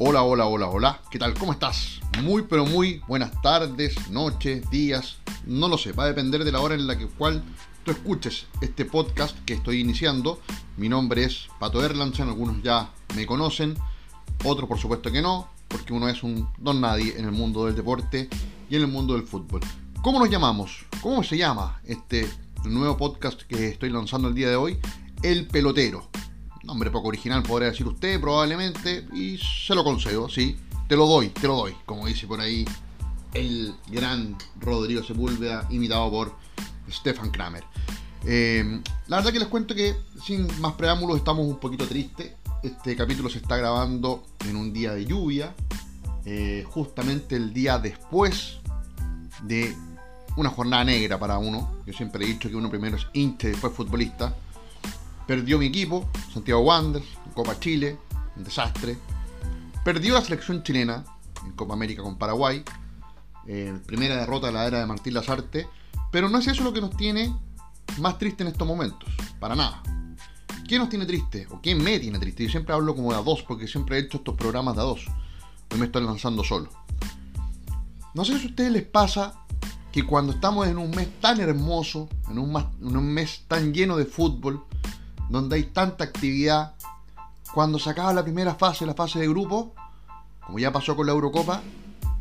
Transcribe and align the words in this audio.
Hola, 0.00 0.22
hola, 0.22 0.46
hola, 0.46 0.68
hola. 0.68 1.00
¿Qué 1.10 1.18
tal? 1.18 1.34
¿Cómo 1.34 1.50
estás? 1.50 1.98
Muy, 2.22 2.42
pero 2.42 2.64
muy 2.64 3.02
buenas 3.08 3.32
tardes, 3.42 4.08
noches, 4.10 4.70
días. 4.70 5.16
No 5.44 5.66
lo 5.66 5.76
sé, 5.76 5.90
va 5.90 6.04
a 6.04 6.06
depender 6.06 6.44
de 6.44 6.52
la 6.52 6.60
hora 6.60 6.76
en 6.76 6.86
la 6.86 6.96
que 6.96 7.08
cual 7.08 7.42
tú 7.82 7.90
escuches 7.90 8.46
este 8.60 8.84
podcast 8.84 9.36
que 9.44 9.54
estoy 9.54 9.80
iniciando. 9.80 10.38
Mi 10.76 10.88
nombre 10.88 11.24
es 11.24 11.48
Pato 11.58 11.84
Erlandsen, 11.84 12.28
algunos 12.28 12.62
ya 12.62 12.92
me 13.16 13.26
conocen, 13.26 13.74
otros 14.44 14.68
por 14.68 14.78
supuesto 14.78 15.10
que 15.10 15.20
no, 15.20 15.48
porque 15.66 15.92
uno 15.92 16.08
es 16.08 16.22
un 16.22 16.48
don 16.58 16.80
nadie 16.80 17.18
en 17.18 17.24
el 17.24 17.32
mundo 17.32 17.66
del 17.66 17.74
deporte 17.74 18.28
y 18.70 18.76
en 18.76 18.82
el 18.82 18.88
mundo 18.88 19.14
del 19.14 19.26
fútbol. 19.26 19.62
¿Cómo 20.00 20.20
nos 20.20 20.30
llamamos? 20.30 20.86
¿Cómo 21.02 21.24
se 21.24 21.36
llama 21.36 21.80
este 21.82 22.24
nuevo 22.62 22.96
podcast 22.96 23.42
que 23.42 23.66
estoy 23.66 23.90
lanzando 23.90 24.28
el 24.28 24.34
día 24.36 24.48
de 24.48 24.54
hoy? 24.54 24.78
El 25.24 25.48
Pelotero 25.48 26.08
nombre 26.68 26.90
poco 26.90 27.08
original 27.08 27.42
podría 27.42 27.70
decir 27.70 27.86
usted 27.86 28.20
probablemente, 28.20 29.06
y 29.14 29.38
se 29.38 29.74
lo 29.74 29.82
concedo, 29.82 30.28
sí, 30.28 30.56
te 30.86 30.96
lo 30.96 31.06
doy, 31.06 31.30
te 31.30 31.46
lo 31.46 31.56
doy, 31.56 31.74
como 31.86 32.06
dice 32.06 32.26
por 32.26 32.40
ahí 32.40 32.66
el 33.32 33.74
gran 33.88 34.36
Rodrigo 34.60 35.02
Sepúlveda, 35.02 35.66
imitado 35.70 36.10
por 36.10 36.34
Stefan 36.90 37.30
Kramer. 37.30 37.64
Eh, 38.24 38.82
la 39.06 39.16
verdad 39.16 39.32
que 39.32 39.38
les 39.38 39.48
cuento 39.48 39.74
que 39.74 39.96
sin 40.22 40.46
más 40.60 40.74
preámbulos 40.74 41.16
estamos 41.16 41.46
un 41.46 41.58
poquito 41.58 41.86
tristes. 41.86 42.32
Este 42.62 42.94
capítulo 42.96 43.30
se 43.30 43.38
está 43.38 43.56
grabando 43.56 44.26
en 44.46 44.56
un 44.56 44.70
día 44.72 44.92
de 44.92 45.06
lluvia, 45.06 45.54
eh, 46.26 46.66
justamente 46.68 47.36
el 47.36 47.54
día 47.54 47.78
después 47.78 48.58
de 49.42 49.74
una 50.36 50.50
jornada 50.50 50.84
negra 50.84 51.18
para 51.18 51.38
uno. 51.38 51.78
Yo 51.86 51.94
siempre 51.94 52.24
he 52.24 52.28
dicho 52.28 52.50
que 52.50 52.56
uno 52.56 52.68
primero 52.68 52.96
es 52.96 53.06
hincha 53.14 53.48
y 53.48 53.52
después 53.52 53.72
futbolista. 53.72 54.36
Perdió 55.28 55.58
mi 55.58 55.66
equipo, 55.66 56.08
Santiago 56.32 56.62
Wanderers, 56.62 57.06
Copa 57.34 57.60
Chile, 57.60 57.98
un 58.34 58.44
desastre. 58.44 58.96
Perdió 59.84 60.14
la 60.14 60.22
selección 60.22 60.62
chilena 60.62 61.04
en 61.44 61.52
Copa 61.52 61.74
América 61.74 62.02
con 62.02 62.16
Paraguay. 62.16 62.64
Eh, 63.46 63.78
primera 63.84 64.16
derrota 64.16 64.46
de 64.46 64.54
la 64.54 64.66
era 64.66 64.80
de 64.80 64.86
Martín 64.86 65.12
Lazarte. 65.12 65.68
Pero 66.10 66.30
no 66.30 66.38
es 66.38 66.46
eso 66.46 66.64
lo 66.64 66.72
que 66.72 66.80
nos 66.80 66.96
tiene 66.96 67.30
más 67.98 68.16
triste 68.16 68.42
en 68.42 68.48
estos 68.48 68.66
momentos. 68.66 69.06
Para 69.38 69.54
nada. 69.54 69.82
¿Quién 70.66 70.80
nos 70.80 70.88
tiene 70.88 71.04
triste? 71.04 71.46
¿O 71.50 71.60
quién 71.60 71.84
me 71.84 71.98
tiene 72.00 72.18
triste? 72.18 72.44
Yo 72.44 72.50
siempre 72.50 72.74
hablo 72.74 72.96
como 72.96 73.12
de 73.12 73.18
a 73.18 73.22
dos, 73.22 73.42
porque 73.42 73.68
siempre 73.68 73.98
he 73.98 74.00
hecho 74.00 74.16
estos 74.16 74.34
programas 74.34 74.76
de 74.76 74.80
a 74.80 74.84
dos. 74.84 75.04
Hoy 75.70 75.78
me 75.78 75.84
estoy 75.84 76.04
lanzando 76.04 76.42
solo. 76.42 76.70
No 78.14 78.24
sé 78.24 78.38
si 78.38 78.46
a 78.46 78.48
ustedes 78.48 78.72
les 78.72 78.84
pasa 78.84 79.44
que 79.92 80.06
cuando 80.06 80.32
estamos 80.32 80.66
en 80.68 80.78
un 80.78 80.90
mes 80.90 81.20
tan 81.20 81.38
hermoso, 81.38 82.08
en 82.30 82.38
un 82.38 83.12
mes 83.12 83.44
tan 83.46 83.74
lleno 83.74 83.98
de 83.98 84.06
fútbol, 84.06 84.64
donde 85.28 85.56
hay 85.56 85.64
tanta 85.64 86.04
actividad, 86.04 86.74
cuando 87.52 87.78
se 87.78 87.90
acaba 87.90 88.12
la 88.12 88.22
primera 88.22 88.54
fase, 88.54 88.86
la 88.86 88.94
fase 88.94 89.18
de 89.18 89.28
grupo, 89.28 89.74
como 90.44 90.58
ya 90.58 90.72
pasó 90.72 90.96
con 90.96 91.06
la 91.06 91.12
Eurocopa, 91.12 91.62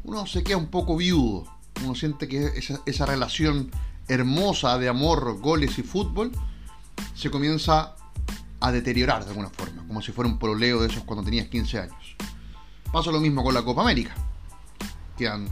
uno 0.03 0.25
se 0.25 0.43
queda 0.43 0.57
un 0.57 0.67
poco 0.67 0.97
viudo. 0.97 1.45
Uno 1.83 1.95
siente 1.95 2.27
que 2.27 2.51
esa, 2.85 3.05
relación 3.05 3.69
hermosa 4.07 4.77
de 4.77 4.89
amor, 4.89 5.39
goles 5.39 5.77
y 5.77 5.83
fútbol 5.83 6.31
se 7.13 7.29
comienza 7.29 7.95
a 8.59 8.71
deteriorar 8.71 9.23
de 9.23 9.29
alguna 9.29 9.49
forma, 9.49 9.85
como 9.85 10.01
si 10.01 10.11
fuera 10.11 10.29
un 10.29 10.39
pololeo 10.39 10.81
de 10.81 10.87
esos 10.87 11.03
cuando 11.03 11.23
tenías 11.23 11.47
15 11.47 11.79
años. 11.79 12.15
Pasa 12.91 13.11
lo 13.11 13.19
mismo 13.19 13.43
con 13.43 13.53
la 13.53 13.63
Copa 13.63 13.81
América. 13.81 14.15
Quedan, 15.17 15.47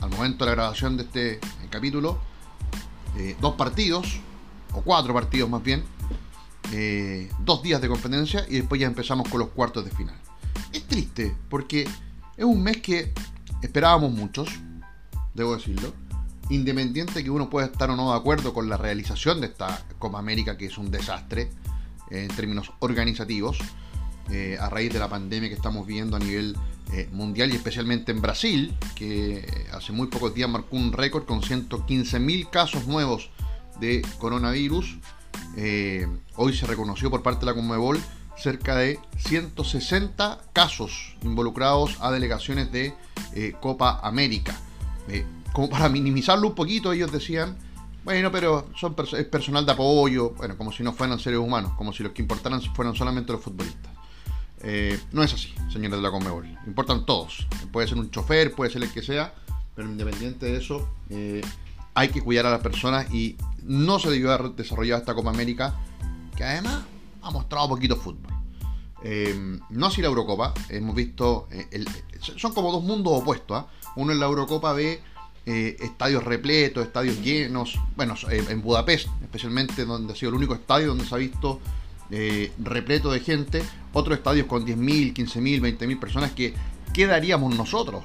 al 0.00 0.10
momento 0.10 0.44
de 0.44 0.50
la 0.50 0.54
grabación 0.56 0.96
de 0.96 1.02
este 1.04 1.40
capítulo, 1.70 2.18
eh, 3.16 3.36
dos 3.40 3.54
partidos, 3.54 4.20
o 4.72 4.82
cuatro 4.82 5.14
partidos 5.14 5.48
más 5.48 5.62
bien, 5.62 5.84
eh, 6.72 7.30
dos 7.40 7.62
días 7.62 7.80
de 7.80 7.88
competencia 7.88 8.44
y 8.48 8.56
después 8.56 8.80
ya 8.80 8.86
empezamos 8.86 9.28
con 9.28 9.40
los 9.40 9.48
cuartos 9.50 9.84
de 9.84 9.90
final. 9.90 10.14
Es 10.72 10.86
triste 10.86 11.34
porque 11.48 11.88
es 12.36 12.44
un 12.44 12.62
mes 12.62 12.78
que 12.78 13.12
esperábamos 13.62 14.12
muchos, 14.12 14.48
debo 15.34 15.56
decirlo, 15.56 15.94
independiente 16.50 17.24
que 17.24 17.30
uno 17.30 17.48
pueda 17.48 17.66
estar 17.66 17.90
o 17.90 17.96
no 17.96 18.10
de 18.10 18.18
acuerdo 18.18 18.52
con 18.52 18.68
la 18.68 18.76
realización 18.76 19.40
de 19.40 19.46
esta 19.46 19.82
Copa 19.98 20.18
América, 20.18 20.58
que 20.58 20.66
es 20.66 20.76
un 20.76 20.90
desastre 20.90 21.50
eh, 22.10 22.24
en 22.24 22.36
términos 22.36 22.70
organizativos, 22.80 23.58
eh, 24.30 24.58
a 24.60 24.68
raíz 24.68 24.92
de 24.92 24.98
la 24.98 25.08
pandemia 25.08 25.48
que 25.48 25.54
estamos 25.54 25.86
viendo 25.86 26.16
a 26.16 26.20
nivel 26.20 26.56
mundial 27.12 27.52
y 27.52 27.56
especialmente 27.56 28.12
en 28.12 28.22
Brasil, 28.22 28.74
que 28.94 29.66
hace 29.74 29.92
muy 29.92 30.06
pocos 30.06 30.34
días 30.34 30.48
marcó 30.48 30.74
un 30.74 30.90
récord 30.90 31.26
con 31.26 31.42
115.000 31.42 32.48
casos 32.48 32.86
nuevos 32.86 33.28
de 33.78 34.00
coronavirus 34.18 34.98
eh, 35.56 36.06
hoy 36.36 36.56
se 36.56 36.66
reconoció 36.66 37.10
por 37.10 37.22
parte 37.22 37.40
de 37.40 37.46
la 37.46 37.54
Conmebol 37.54 38.00
cerca 38.36 38.76
de 38.76 39.00
160 39.16 40.40
casos 40.52 41.16
involucrados 41.22 41.96
a 42.00 42.12
delegaciones 42.12 42.70
de 42.70 42.94
eh, 43.34 43.54
Copa 43.60 44.00
América. 44.02 44.56
Eh, 45.08 45.26
como 45.52 45.68
para 45.68 45.88
minimizarlo 45.88 46.46
un 46.46 46.54
poquito, 46.54 46.92
ellos 46.92 47.10
decían, 47.10 47.56
bueno, 48.04 48.30
pero 48.30 48.68
es 49.18 49.24
personal 49.24 49.66
de 49.66 49.72
apoyo, 49.72 50.30
bueno, 50.30 50.56
como 50.56 50.70
si 50.70 50.84
no 50.84 50.92
fueran 50.92 51.18
seres 51.18 51.40
humanos, 51.40 51.72
como 51.76 51.92
si 51.92 52.04
los 52.04 52.12
que 52.12 52.22
importaran 52.22 52.62
fueran 52.62 52.94
solamente 52.94 53.32
los 53.32 53.42
futbolistas. 53.42 53.92
no 55.12 55.22
es 55.24 55.34
así, 55.34 55.52
señores 55.72 55.96
de 55.96 56.02
la 56.02 56.10
Conmebol. 56.10 56.46
Importan 56.66 57.04
todos. 57.04 57.48
Puede 57.72 57.88
ser 57.88 57.98
un 57.98 58.10
chofer, 58.10 58.52
puede 58.52 58.70
ser 58.70 58.84
el 58.84 58.92
que 58.92 59.02
sea, 59.02 59.34
pero 59.74 59.88
independiente 59.88 60.46
de 60.46 60.58
eso, 60.58 60.88
hay 61.94 62.08
que 62.10 62.22
cuidar 62.22 62.46
a 62.46 62.50
las 62.50 62.60
personas 62.60 63.12
y 63.12 63.36
no 63.64 63.98
se 63.98 64.10
debió 64.10 64.32
haber 64.32 64.52
desarrollado 64.52 65.00
esta 65.00 65.14
Copa 65.14 65.30
América, 65.30 65.74
que 66.36 66.44
además 66.44 66.82
ha 67.22 67.30
mostrado 67.30 67.68
poquito 67.68 67.96
fútbol. 67.96 68.32
Eh, 69.02 69.58
no 69.70 69.86
así 69.86 70.00
la 70.02 70.08
Eurocopa, 70.08 70.54
hemos 70.68 70.94
visto, 70.94 71.48
eh, 71.50 71.84
son 72.36 72.52
como 72.52 72.72
dos 72.72 72.82
mundos 72.82 73.12
opuestos. 73.14 73.56
¿ah? 73.56 73.66
Uno 73.96 74.12
en 74.12 74.20
la 74.20 74.26
Eurocopa 74.26 74.72
ve 74.72 75.00
eh, 75.46 75.76
estadios 75.80 76.24
repletos, 76.24 76.84
estadios 76.84 77.20
llenos, 77.22 77.78
bueno, 77.96 78.14
en 78.28 78.60
Budapest 78.62 79.08
especialmente, 79.22 79.84
donde 79.84 80.12
ha 80.12 80.16
sido 80.16 80.30
el 80.30 80.36
único 80.36 80.54
estadio 80.54 80.88
donde 80.88 81.06
se 81.06 81.14
ha 81.14 81.18
visto 81.18 81.60
repleto 82.58 83.10
de 83.10 83.20
gente, 83.20 83.62
otros 83.92 84.16
estadios 84.16 84.46
con 84.46 84.64
10.000, 84.66 85.12
15.000, 85.12 85.78
20.000 85.78 86.00
personas 86.00 86.32
que 86.32 86.54
quedaríamos 86.94 87.54
nosotros 87.54 88.04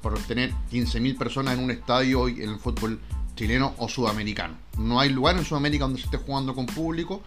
por 0.00 0.16
tener 0.20 0.52
15.000 0.70 1.18
personas 1.18 1.58
en 1.58 1.64
un 1.64 1.72
estadio 1.72 2.20
hoy 2.20 2.40
en 2.40 2.50
el 2.50 2.58
fútbol 2.60 3.00
chileno 3.34 3.74
o 3.78 3.88
sudamericano. 3.88 4.56
No 4.78 5.00
hay 5.00 5.10
lugar 5.10 5.36
en 5.36 5.44
Sudamérica 5.44 5.84
donde 5.84 6.00
se 6.00 6.06
esté 6.06 6.18
jugando 6.18 6.54
con 6.54 6.66
público. 6.66 7.22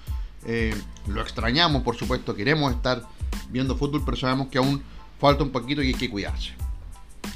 Eh, 0.45 0.75
lo 1.07 1.21
extrañamos, 1.21 1.83
por 1.83 1.95
supuesto, 1.95 2.35
queremos 2.35 2.71
estar 2.73 3.03
viendo 3.49 3.75
fútbol, 3.75 4.03
pero 4.05 4.17
sabemos 4.17 4.47
que 4.47 4.57
aún 4.57 4.83
falta 5.19 5.43
un 5.43 5.49
poquito 5.49 5.81
y 5.81 5.87
hay 5.87 5.93
que 5.93 6.09
cuidarse. 6.09 6.53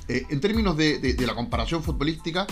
Eh, 0.07 0.25
en 0.29 0.39
términos 0.39 0.77
de, 0.77 1.15
la 1.25 1.33
comparación 1.33 1.83
futbolística, 1.83 2.45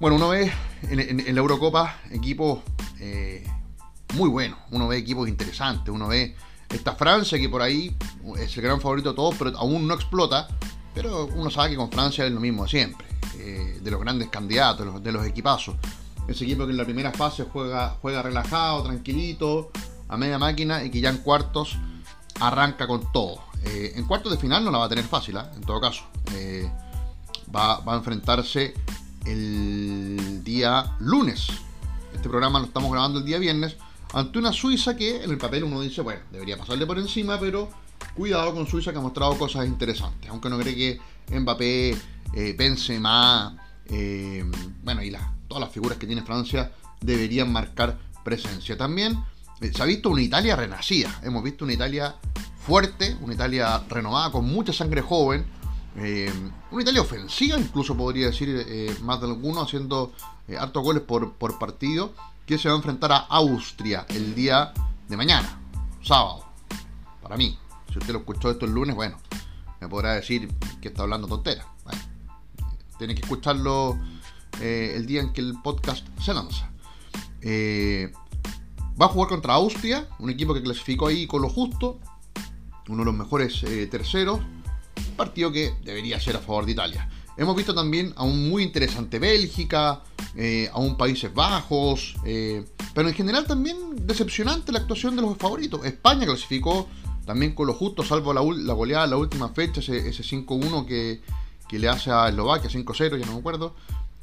bueno, 0.00 0.16
uno 0.16 0.28
ve 0.28 0.52
en, 0.82 1.34
la 1.34 1.40
Eurocopa 1.40 1.98
equipos 2.10 2.60
eh, 3.00 3.46
muy 4.14 4.28
buenos, 4.28 4.58
uno 4.70 4.88
ve 4.88 4.98
equipos 4.98 5.28
interesantes, 5.28 5.92
uno 5.92 6.08
ve 6.08 6.36
esta 6.68 6.94
Francia 6.94 7.38
que 7.38 7.48
por 7.48 7.62
ahí 7.62 7.96
es 8.38 8.56
el 8.56 8.62
gran 8.62 8.80
favorito 8.80 9.10
de 9.10 9.16
todos, 9.16 9.34
pero 9.38 9.56
aún 9.58 9.86
no 9.86 9.94
explota, 9.94 10.48
pero 10.94 11.26
uno 11.26 11.50
sabe 11.50 11.70
que 11.70 11.76
con 11.76 11.90
Francia 11.90 12.26
es 12.26 12.32
lo 12.32 12.40
mismo 12.40 12.64
de 12.64 12.70
siempre. 12.70 13.17
Eh, 13.48 13.78
de 13.80 13.90
los 13.90 14.00
grandes 14.00 14.28
candidatos, 14.28 15.02
de 15.02 15.10
los, 15.12 15.26
equipazos. 15.26 15.74
Ese 16.28 16.44
equipo 16.44 16.66
que 16.66 16.72
en 16.72 16.76
la 16.76 16.84
primera 16.84 17.12
fase 17.12 17.44
juega, 17.50 17.96
juega 18.02 18.20
relajado, 18.20 18.82
tranquilito, 18.82 19.70
a 20.06 20.18
media 20.18 20.38
máquina 20.38 20.84
y 20.84 20.90
que 20.90 21.00
ya 21.00 21.08
en 21.08 21.18
cuartos 21.18 21.78
arranca 22.40 22.86
con 22.86 23.10
todo. 23.10 23.40
Eh, 23.64 23.94
en 23.96 24.04
cuartos 24.04 24.32
de 24.32 24.38
final 24.38 24.62
no 24.62 24.70
la 24.70 24.76
va 24.76 24.84
a 24.84 24.88
tener 24.90 25.04
fácil, 25.04 25.38
¿eh? 25.38 25.42
en 25.54 25.62
todo 25.62 25.80
caso. 25.80 26.04
Va, 27.54 27.80
va, 27.80 27.94
a 27.94 27.96
enfrentarse 27.96 28.74
el 29.24 30.44
día 30.44 30.96
lunes. 30.98 31.48
Este 32.14 32.28
programa 32.28 32.58
lo 32.58 32.66
estamos 32.66 32.92
grabando 32.92 33.20
el 33.20 33.24
día 33.24 33.38
viernes. 33.38 33.76
Ante 34.12 34.38
una 34.38 34.52
Suiza 34.52 34.94
que 34.94 35.24
en 35.24 35.30
el 35.30 35.38
papel 35.38 35.64
uno 35.64 35.80
dice, 35.80 36.02
bueno, 36.02 36.20
debería 36.30 36.58
pasarle 36.58 36.84
por 36.84 36.98
encima, 36.98 37.40
pero 37.40 37.70
cuidado 38.18 38.52
con 38.52 38.66
Suiza 38.66 38.90
que 38.90 38.98
ha 38.98 39.00
mostrado 39.00 39.38
cosas 39.38 39.64
interesantes. 39.64 40.28
Aunque 40.28 40.50
no 40.50 40.58
cree 40.58 40.74
que 40.74 41.38
Mbappé 41.38 41.96
eh, 42.34 42.54
Benzema, 42.58 43.56
eh, 43.86 44.44
bueno, 44.82 45.02
y 45.04 45.16
todas 45.46 45.62
las 45.62 45.72
figuras 45.72 45.98
que 45.98 46.06
tiene 46.06 46.22
Francia 46.22 46.72
deberían 47.00 47.52
marcar 47.52 47.96
presencia. 48.24 48.76
También 48.76 49.16
eh, 49.60 49.70
se 49.72 49.82
ha 49.82 49.86
visto 49.86 50.10
una 50.10 50.20
Italia 50.20 50.56
renacida, 50.56 51.20
hemos 51.22 51.44
visto 51.44 51.64
una 51.64 51.74
Italia 51.74 52.16
fuerte, 52.66 53.16
una 53.20 53.34
Italia 53.34 53.84
renovada, 53.88 54.32
con 54.32 54.46
mucha 54.46 54.72
sangre 54.72 55.00
joven, 55.00 55.46
eh, 55.96 56.32
una 56.72 56.82
Italia 56.82 57.00
ofensiva, 57.00 57.56
incluso 57.56 57.96
podría 57.96 58.26
decir 58.26 58.98
más 59.02 59.20
de 59.20 59.28
alguno, 59.28 59.62
haciendo 59.62 60.12
hartos 60.58 60.82
goles 60.82 61.02
por 61.04 61.58
partido, 61.58 62.12
que 62.46 62.58
se 62.58 62.68
va 62.68 62.74
a 62.74 62.78
enfrentar 62.78 63.12
a 63.12 63.18
Austria 63.28 64.06
el 64.08 64.34
día 64.34 64.72
de 65.08 65.16
mañana, 65.16 65.60
sábado, 66.02 66.44
para 67.22 67.36
mí. 67.36 67.56
Si 67.92 67.98
usted 67.98 68.12
lo 68.12 68.20
escuchó 68.20 68.50
esto 68.50 68.66
el 68.66 68.72
lunes, 68.72 68.94
bueno, 68.94 69.18
me 69.80 69.88
podrá 69.88 70.14
decir 70.14 70.48
que 70.80 70.88
está 70.88 71.02
hablando 71.02 71.26
tontera. 71.28 71.66
Tiene 72.98 73.14
que 73.14 73.22
escucharlo 73.22 73.98
eh, 74.60 74.94
el 74.96 75.06
día 75.06 75.20
en 75.20 75.32
que 75.32 75.40
el 75.40 75.54
podcast 75.62 76.06
se 76.20 76.34
lanza. 76.34 76.70
Eh, 77.40 78.12
va 79.00 79.06
a 79.06 79.08
jugar 79.08 79.28
contra 79.28 79.54
Austria, 79.54 80.08
un 80.18 80.30
equipo 80.30 80.52
que 80.54 80.62
clasificó 80.62 81.06
ahí 81.06 81.26
con 81.26 81.42
lo 81.42 81.48
justo, 81.48 82.00
uno 82.88 82.98
de 82.98 83.04
los 83.04 83.14
mejores 83.14 83.62
eh, 83.64 83.86
terceros. 83.86 84.40
partido 85.16 85.50
que 85.50 85.74
debería 85.84 86.20
ser 86.20 86.36
a 86.36 86.40
favor 86.40 86.66
de 86.66 86.72
Italia. 86.72 87.08
Hemos 87.36 87.56
visto 87.56 87.74
también 87.74 88.12
a 88.16 88.24
un 88.24 88.48
muy 88.48 88.64
interesante 88.64 89.18
Bélgica, 89.18 90.02
eh, 90.34 90.68
a 90.72 90.78
un 90.80 90.96
Países 90.96 91.32
Bajos, 91.32 92.16
pero 92.94 93.08
en 93.08 93.14
general 93.14 93.46
también 93.46 93.76
decepcionante 94.06 94.72
la 94.72 94.80
actuación 94.80 95.14
de 95.14 95.22
los 95.22 95.36
favoritos. 95.36 95.84
España 95.84 96.26
clasificó 96.26 96.88
también 97.28 97.54
con 97.54 97.66
lo 97.66 97.74
justo, 97.74 98.02
salvo 98.02 98.32
la, 98.32 98.40
goleada 98.40 99.04
en 99.04 99.10
la 99.10 99.18
última 99.18 99.50
fecha, 99.50 99.80
ese, 99.80 100.22
5-1 100.22 100.86
que, 100.86 101.20
le 101.78 101.86
hace 101.86 102.10
a 102.10 102.26
Eslovaquia, 102.30 102.70
5-0, 102.70 103.18
ya 103.18 103.26
no 103.26 103.34
me 103.34 103.40
acuerdo, 103.40 103.74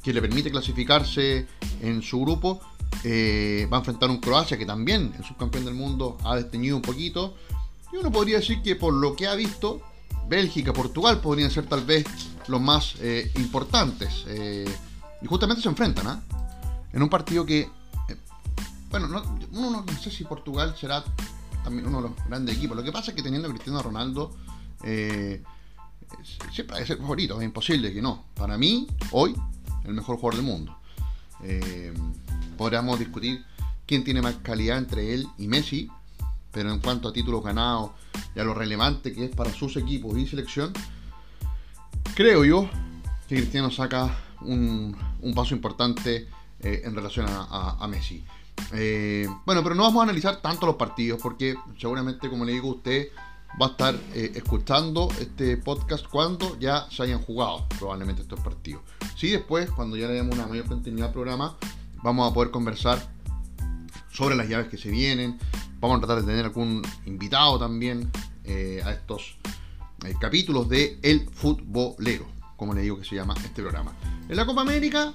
que 0.02 0.12
le 0.12 0.20
permite 0.20 0.50
clasificarse 0.50 1.46
en 1.80 2.02
su 2.02 2.20
grupo. 2.20 2.60
Eh, 3.04 3.68
va 3.72 3.76
a 3.76 3.80
enfrentar 3.80 4.10
un 4.10 4.18
Croacia 4.18 4.58
que 4.58 4.66
también, 4.66 5.14
el 5.16 5.24
subcampeón 5.24 5.64
del 5.64 5.74
mundo, 5.74 6.18
ha 6.24 6.34
desteñido 6.34 6.74
un 6.74 6.82
poquito. 6.82 7.34
Y 7.92 7.96
uno 7.96 8.10
podría 8.10 8.38
decir 8.38 8.60
que 8.60 8.74
por 8.74 8.92
lo 8.92 9.14
que 9.14 9.28
ha 9.28 9.36
visto, 9.36 9.80
Bélgica, 10.28 10.72
Portugal 10.72 11.20
podrían 11.20 11.52
ser 11.52 11.66
tal 11.66 11.84
vez 11.84 12.04
los 12.48 12.60
más 12.60 12.96
eh, 12.98 13.30
importantes. 13.36 14.24
Eh, 14.26 14.68
y 15.22 15.26
justamente 15.26 15.62
se 15.62 15.68
enfrentan, 15.68 16.08
¿ah? 16.08 16.20
En 16.92 17.04
un 17.04 17.08
partido 17.08 17.46
que. 17.46 17.60
Eh, 17.60 18.16
bueno, 18.90 19.06
no, 19.06 19.22
uno 19.52 19.84
no, 19.86 19.98
sé 20.02 20.10
si 20.10 20.24
Portugal 20.24 20.74
será 20.76 21.04
también 21.66 21.88
uno 21.88 22.00
de 22.00 22.08
los 22.10 22.24
grandes 22.28 22.56
equipos. 22.56 22.76
Lo 22.76 22.84
que 22.84 22.92
pasa 22.92 23.10
es 23.10 23.16
que 23.16 23.24
teniendo 23.24 23.48
a 23.48 23.50
Cristiano 23.50 23.82
Ronaldo. 23.82 24.36
siempre 26.52 26.80
es 26.80 26.90
el 26.90 26.98
favorito, 26.98 27.40
es 27.40 27.44
imposible 27.44 27.92
que 27.92 28.00
no. 28.00 28.26
Para 28.34 28.56
mí, 28.56 28.86
hoy, 29.10 29.34
el 29.84 29.92
mejor 29.92 30.16
jugador 30.16 30.36
del 30.36 30.44
mundo. 30.44 30.78
podríamos 32.56 33.00
discutir 33.00 33.44
quién 33.84 34.04
tiene 34.04 34.22
más 34.22 34.36
calidad 34.36 34.78
entre 34.78 35.12
él 35.12 35.26
y 35.38 35.48
Messi, 35.48 35.90
pero 36.52 36.72
en 36.72 36.78
cuanto 36.78 37.08
a 37.08 37.12
títulos 37.12 37.42
ganados 37.42 37.90
y 38.36 38.38
a 38.38 38.44
lo 38.44 38.54
relevante 38.54 39.12
que 39.12 39.24
es 39.24 39.34
para 39.34 39.52
sus 39.52 39.76
equipos 39.76 40.16
y 40.16 40.24
selección, 40.24 40.72
creo 42.14 42.44
yo 42.44 42.70
que 43.28 43.36
Cristiano 43.36 43.72
saca 43.72 44.16
un, 44.42 44.96
paso 45.34 45.52
importante 45.52 46.28
eh, 46.60 46.82
en 46.84 46.94
relación 46.94 47.26
a, 47.28 47.86
Messi. 47.88 48.24
Eh, 48.72 49.28
bueno, 49.44 49.62
pero 49.62 49.74
no 49.74 49.82
vamos 49.84 50.00
a 50.00 50.04
analizar 50.04 50.40
tanto 50.40 50.66
los 50.66 50.76
partidos 50.76 51.20
porque 51.22 51.54
seguramente, 51.78 52.28
como 52.28 52.44
le 52.44 52.52
digo, 52.52 52.68
usted 52.68 53.08
va 53.60 53.66
a 53.66 53.70
estar 53.70 53.94
eh, 54.14 54.32
escuchando 54.34 55.08
este 55.20 55.56
podcast 55.56 56.06
cuando 56.08 56.58
ya 56.58 56.86
se 56.90 57.04
hayan 57.04 57.22
jugado 57.22 57.66
probablemente 57.78 58.22
estos 58.22 58.40
partidos. 58.40 58.82
Sí, 59.16 59.30
después, 59.30 59.70
cuando 59.70 59.96
ya 59.96 60.08
le 60.08 60.14
demos 60.14 60.34
una 60.34 60.46
mayor 60.46 60.66
continuidad 60.66 61.08
al 61.08 61.14
programa, 61.14 61.56
vamos 62.02 62.30
a 62.30 62.34
poder 62.34 62.50
conversar 62.50 63.14
sobre 64.10 64.34
las 64.34 64.48
llaves 64.48 64.68
que 64.68 64.78
se 64.78 64.90
vienen, 64.90 65.38
Vamos 65.80 65.98
a 65.98 66.06
tratar 66.06 66.22
de 66.22 66.26
tener 66.26 66.46
algún 66.46 66.82
invitado 67.04 67.58
también 67.58 68.10
eh, 68.44 68.82
a 68.84 68.92
estos 68.92 69.36
capítulos 70.20 70.68
de 70.68 70.98
El 71.02 71.28
Futbolero, 71.28 72.26
como 72.56 72.72
le 72.72 72.82
digo 72.82 72.98
que 72.98 73.04
se 73.04 73.14
llama 73.14 73.34
este 73.36 73.62
programa. 73.62 73.92
En 74.28 74.36
la 74.36 74.46
Copa 74.46 74.62
América 74.62 75.12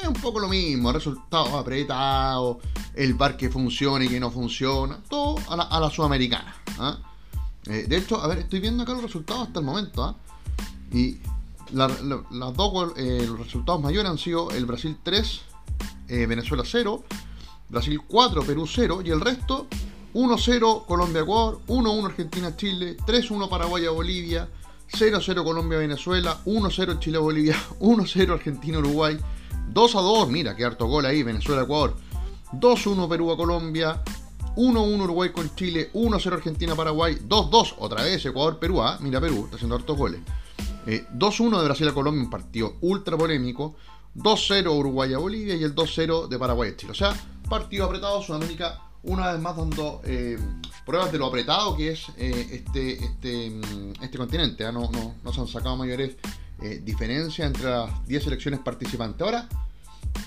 es 0.00 0.08
un 0.08 0.14
poco 0.14 0.40
lo 0.40 0.48
mismo, 0.48 0.92
resultados 0.92 1.50
apretados, 1.52 2.58
el 2.94 3.14
bar 3.14 3.36
que 3.36 3.50
funciona 3.50 4.04
y 4.04 4.08
que 4.08 4.20
no 4.20 4.30
funciona, 4.30 4.98
todo 5.08 5.36
a 5.48 5.80
la, 5.80 5.90
sudamericana. 5.90 6.54
¿ah? 6.78 6.98
Eh, 7.66 7.86
de 7.88 7.96
hecho, 7.96 8.20
a 8.20 8.26
ver, 8.26 8.38
estoy 8.38 8.60
viendo 8.60 8.82
acá 8.82 8.92
los 8.92 9.02
resultados 9.02 9.48
hasta 9.48 9.60
el 9.60 9.64
momento. 9.64 10.04
¿ah? 10.04 10.16
Y 10.92 11.18
dos, 11.70 12.00
los 12.02 13.38
resultados 13.38 13.80
mayores 13.80 14.10
han 14.10 14.18
sido 14.18 14.50
el 14.50 14.66
Brasil 14.66 14.96
3, 15.02 15.40
Venezuela 16.08 16.62
0, 16.66 17.02
Brasil 17.68 18.00
4, 18.06 18.42
Perú 18.42 18.66
0 18.66 19.02
y 19.04 19.10
el 19.10 19.20
resto 19.20 19.66
1-0 20.14 20.86
Colombia-Ecuador, 20.86 21.60
1-1 21.66 22.06
Argentina-Chile, 22.06 22.96
3-1 23.04 23.48
Paraguay-Bolivia, 23.48 24.48
0-0 24.92 25.42
Colombia-Venezuela, 25.42 26.38
1-0 26.46 26.98
Chile-Bolivia, 27.00 27.56
1-0 27.80 28.30
Argentina-Uruguay, 28.32 29.18
2-2, 29.74 30.28
mira 30.28 30.54
qué 30.54 30.64
harto 30.64 30.86
gol 30.86 31.04
ahí, 31.04 31.22
Venezuela-Ecuador, 31.22 31.96
2-1 32.52 33.08
Perú-Colombia, 33.08 34.02
1-1 34.56 35.02
Uruguay 35.02 35.32
con 35.32 35.54
Chile, 35.56 35.90
1-0 35.92 36.32
Argentina-Paraguay, 36.32 37.18
2-2 37.28 37.74
otra 37.78 38.04
vez 38.04 38.24
Ecuador-Perú, 38.24 38.82
¿ah? 38.82 38.98
mira 39.00 39.20
Perú, 39.20 39.44
está 39.44 39.56
haciendo 39.56 39.74
hartos 39.74 39.98
goles. 39.98 40.20
2-1 40.86 41.54
eh, 41.54 41.58
de 41.58 41.64
Brasil 41.64 41.88
a 41.88 41.92
Colombia, 41.92 42.22
un 42.22 42.30
partido 42.30 42.76
ultra 42.82 43.16
polémico. 43.16 43.74
2-0 44.14 44.78
Uruguay 44.78 45.12
a 45.12 45.18
Bolivia 45.18 45.56
y 45.56 45.64
el 45.64 45.74
2-0 45.74 46.28
de 46.28 46.38
Paraguay 46.38 46.70
a 46.70 46.76
Chile. 46.76 46.92
O 46.92 46.94
sea, 46.94 47.12
partido 47.48 47.86
apretado, 47.86 48.22
Sudamérica 48.22 48.80
una 49.04 49.32
vez 49.32 49.40
más 49.40 49.56
dando 49.56 50.00
eh, 50.04 50.38
pruebas 50.86 51.12
de 51.12 51.18
lo 51.18 51.26
apretado 51.26 51.76
que 51.76 51.92
es 51.92 52.06
eh, 52.16 52.48
este, 52.52 53.04
este, 53.04 53.50
mm, 53.50 54.02
este 54.02 54.18
continente. 54.18 54.64
¿ah? 54.64 54.72
No, 54.72 54.90
no, 54.90 55.32
se 55.32 55.40
han 55.40 55.46
sacado 55.46 55.76
mayores 55.76 56.16
eh, 56.62 56.80
diferencias 56.82 57.46
entre 57.46 57.68
las 57.68 58.06
10 58.06 58.24
selecciones 58.24 58.60
participantes. 58.60 59.20
Ahora, 59.22 59.48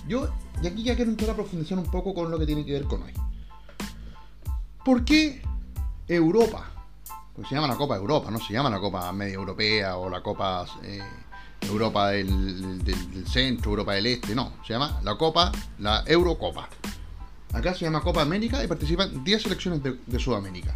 yo 0.08 0.30
y 0.62 0.68
aquí 0.68 0.84
ya 0.84 0.96
quiero 0.96 1.12
entrar 1.12 1.32
a 1.32 1.36
profundizar 1.36 1.78
un 1.78 1.90
poco 1.90 2.14
con 2.14 2.32
lo 2.32 2.40
que 2.40 2.46
tiene 2.46 2.66
que 2.66 2.74
ver 2.74 2.84
con 2.84 3.04
hoy. 3.04 3.14
¿Por 4.84 5.04
qué 5.04 5.42
Europa? 6.08 6.72
Pues 7.36 7.48
se 7.50 7.56
llama 7.56 7.68
la 7.68 7.76
Copa 7.76 7.96
Europa, 7.96 8.32
no 8.32 8.40
se 8.40 8.54
llama 8.54 8.70
la 8.70 8.80
Copa 8.80 9.12
Media 9.12 9.36
Europea 9.36 9.98
o 9.98 10.10
la 10.10 10.24
Copa 10.24 10.66
Europa 11.62 12.10
del, 12.10 12.82
Centro, 13.28 13.72
Europa 13.72 13.94
del 13.94 14.08
Este, 14.08 14.34
no, 14.34 14.54
se 14.66 14.74
llama 14.74 15.00
la 15.04 15.16
Copa, 15.18 15.52
la 15.80 16.04
Eurocopa. 16.08 16.68
Acá 17.54 17.74
se 17.74 17.86
llama 17.86 18.02
Copa 18.02 18.22
América 18.22 18.64
y 18.64 18.68
participan 18.68 19.24
10 19.24 19.44
selecciones 19.44 19.82
de, 19.84 20.20
Sudamérica. 20.20 20.74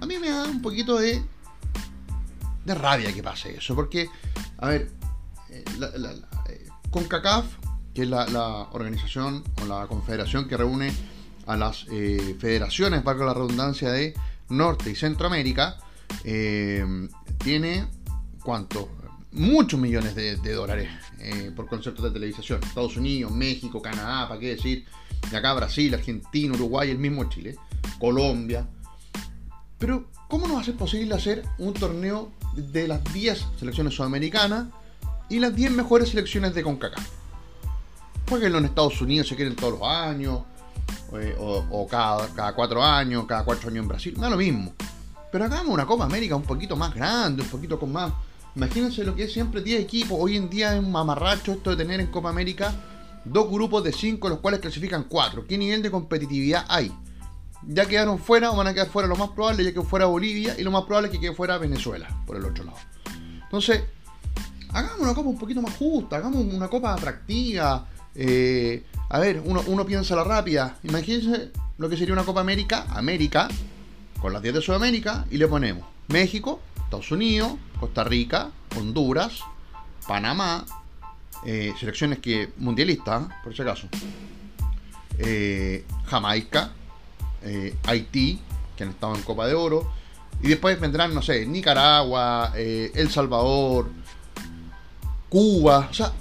A 0.00 0.06
mí 0.06 0.16
me 0.18 0.30
da 0.30 0.44
un 0.44 0.62
poquito 0.62 0.96
de, 0.98 1.22
de 2.64 2.74
rabia 2.74 3.12
que 3.12 3.22
pase 3.22 3.56
eso, 3.56 3.74
porque, 3.74 4.08
a 4.58 4.68
ver, 4.68 4.90
eh, 5.50 5.64
eh, 6.48 6.68
CONCACAF, 6.90 7.46
que 7.96 8.02
es 8.02 8.08
la, 8.08 8.68
organización 8.72 9.42
o 9.62 9.64
la 9.64 9.86
confederación 9.86 10.46
que 10.46 10.56
reúne 10.56 10.92
a 11.46 11.56
las 11.56 11.86
eh, 11.90 12.36
federaciones, 12.38 13.02
valga 13.02 13.24
la 13.24 13.34
redundancia, 13.34 13.90
de 13.90 14.12
Norte 14.50 14.90
y 14.90 14.94
Centroamérica, 14.94 15.78
tiene, 17.38 17.86
¿cuánto? 18.44 18.88
Muchos 19.32 19.80
millones 19.80 20.14
de, 20.14 20.36
dólares 20.52 20.88
por 21.56 21.66
conceptos 21.66 22.04
de 22.04 22.10
televisación. 22.10 22.60
Estados 22.62 22.96
Unidos, 22.96 23.32
México, 23.32 23.82
Canadá, 23.82 24.28
¿para 24.28 24.38
qué 24.38 24.54
decir? 24.54 24.86
de 25.30 25.36
acá 25.36 25.54
Brasil, 25.54 25.94
Argentina, 25.94 26.54
Uruguay, 26.54 26.90
el 26.90 26.98
mismo 26.98 27.24
Chile, 27.28 27.56
Colombia. 27.98 28.66
Pero, 29.78 30.08
¿cómo 30.28 30.46
nos 30.46 30.64
ser 30.64 30.76
posible 30.76 31.14
hacer 31.14 31.42
un 31.58 31.74
torneo 31.74 32.30
de 32.54 32.88
las 32.88 33.02
10 33.12 33.46
selecciones 33.58 33.94
sudamericanas 33.94 34.66
y 35.28 35.38
las 35.38 35.54
10 35.54 35.72
mejores 35.72 36.10
selecciones 36.10 36.54
de 36.54 36.62
CONCACAF? 36.62 37.25
Porque 38.26 38.46
en 38.46 38.52
los 38.52 38.64
Estados 38.64 39.00
Unidos 39.00 39.28
se 39.28 39.36
quieren 39.36 39.54
todos 39.54 39.78
los 39.78 39.88
años, 39.88 40.40
eh, 41.14 41.36
o, 41.38 41.86
cada, 41.88 42.28
cada, 42.28 42.54
cuatro 42.54 42.82
años, 42.82 43.24
cada 43.26 43.44
cuatro 43.44 43.68
años 43.68 43.82
en 43.82 43.88
Brasil, 43.88 44.14
no 44.18 44.24
es 44.24 44.30
lo 44.30 44.36
mismo. 44.36 44.72
Pero 45.30 45.44
hagamos 45.44 45.72
una 45.72 45.86
Copa 45.86 46.04
América 46.04 46.34
un 46.34 46.42
poquito 46.42 46.76
más 46.76 46.94
grande, 46.94 47.42
un 47.42 47.48
poquito 47.48 47.78
con 47.78 47.92
más. 47.92 48.12
Imagínense 48.54 49.04
lo 49.04 49.14
que 49.14 49.24
es 49.24 49.32
siempre 49.32 49.60
10 49.60 49.82
equipos. 49.82 50.16
Hoy 50.20 50.36
en 50.36 50.48
día 50.48 50.74
es 50.74 50.80
un 50.80 50.90
mamarracho 50.90 51.52
esto 51.52 51.70
de 51.70 51.76
tener 51.76 52.00
en 52.00 52.06
Copa 52.06 52.30
América 52.30 52.74
dos 53.24 53.50
grupos 53.50 53.84
de 53.84 53.92
cinco, 53.92 54.28
los 54.28 54.38
cuales 54.38 54.60
clasifican 54.60 55.04
cuatro. 55.04 55.46
¿Qué 55.46 55.58
nivel 55.58 55.82
de 55.82 55.90
competitividad 55.90 56.64
hay? 56.68 56.92
Ya 57.66 57.86
quedaron 57.86 58.18
fuera 58.18 58.50
o 58.50 58.56
van 58.56 58.68
a 58.68 58.74
quedar 58.74 58.88
fuera 58.88 59.08
lo 59.08 59.16
más 59.16 59.30
probable, 59.30 59.64
ya 59.64 59.72
que 59.72 59.82
fuera 59.82 60.06
Bolivia 60.06 60.54
y 60.58 60.62
lo 60.62 60.70
más 60.70 60.84
probable 60.84 61.08
es 61.08 61.12
que 61.12 61.20
quede 61.20 61.34
fuera 61.34 61.58
Venezuela, 61.58 62.08
por 62.26 62.36
el 62.36 62.44
otro 62.44 62.64
lado. 62.64 62.78
Entonces, 63.42 63.82
hagamos 64.72 65.00
una 65.00 65.14
copa 65.14 65.28
un 65.28 65.38
poquito 65.38 65.60
más 65.60 65.76
justa, 65.76 66.16
hagamos 66.16 66.44
una 66.44 66.68
copa 66.68 66.94
atractiva. 66.94 67.86
Eh, 68.16 68.82
a 69.08 69.18
ver, 69.20 69.42
uno, 69.44 69.62
uno 69.66 69.84
piensa 69.86 70.16
la 70.16 70.24
rápida. 70.24 70.78
Imagínense 70.82 71.52
lo 71.78 71.88
que 71.88 71.96
sería 71.96 72.14
una 72.14 72.24
Copa 72.24 72.40
América, 72.40 72.86
América, 72.90 73.48
con 74.20 74.32
las 74.32 74.42
10 74.42 74.54
de 74.54 74.62
Sudamérica, 74.62 75.26
y 75.30 75.36
le 75.36 75.46
ponemos 75.46 75.84
México, 76.08 76.60
Estados 76.84 77.10
Unidos, 77.10 77.52
Costa 77.78 78.04
Rica, 78.04 78.50
Honduras, 78.76 79.40
Panamá, 80.06 80.64
eh, 81.44 81.74
selecciones 81.78 82.18
que 82.20 82.50
mundialistas, 82.58 83.26
por 83.44 83.54
si 83.54 83.62
acaso, 83.62 83.88
eh, 85.18 85.84
Jamaica, 86.06 86.72
eh, 87.42 87.76
Haití, 87.84 88.40
que 88.76 88.84
han 88.84 88.90
estado 88.90 89.14
en 89.14 89.22
Copa 89.22 89.46
de 89.46 89.54
Oro, 89.54 89.92
y 90.42 90.48
después 90.48 90.78
vendrán, 90.80 91.14
no 91.14 91.22
sé, 91.22 91.46
Nicaragua, 91.46 92.52
El 92.56 93.10
Salvador, 93.10 93.90
Cuba, 95.28 95.88
o 95.90 95.94
sea, 95.94 96.12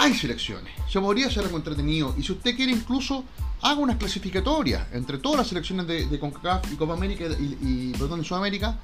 hay 0.00 0.14
selecciones. 0.14 0.72
Se 0.88 0.98
podría 0.98 1.26
hacer 1.26 1.44
algo 1.44 1.58
entretenido. 1.58 2.14
Y 2.16 2.22
si 2.22 2.32
usted 2.32 2.56
quiere, 2.56 2.72
incluso 2.72 3.22
haga 3.60 3.78
unas 3.78 3.98
clasificatorias 3.98 4.86
entre 4.92 5.18
todas 5.18 5.36
las 5.36 5.48
selecciones 5.48 5.86
de, 5.86 6.18
CONCACAF 6.18 6.72
y 6.72 6.76
Copa 6.76 6.94
América 6.94 7.26
y, 7.38 7.92
perdón, 7.92 8.24
Sudamérica, 8.24 8.78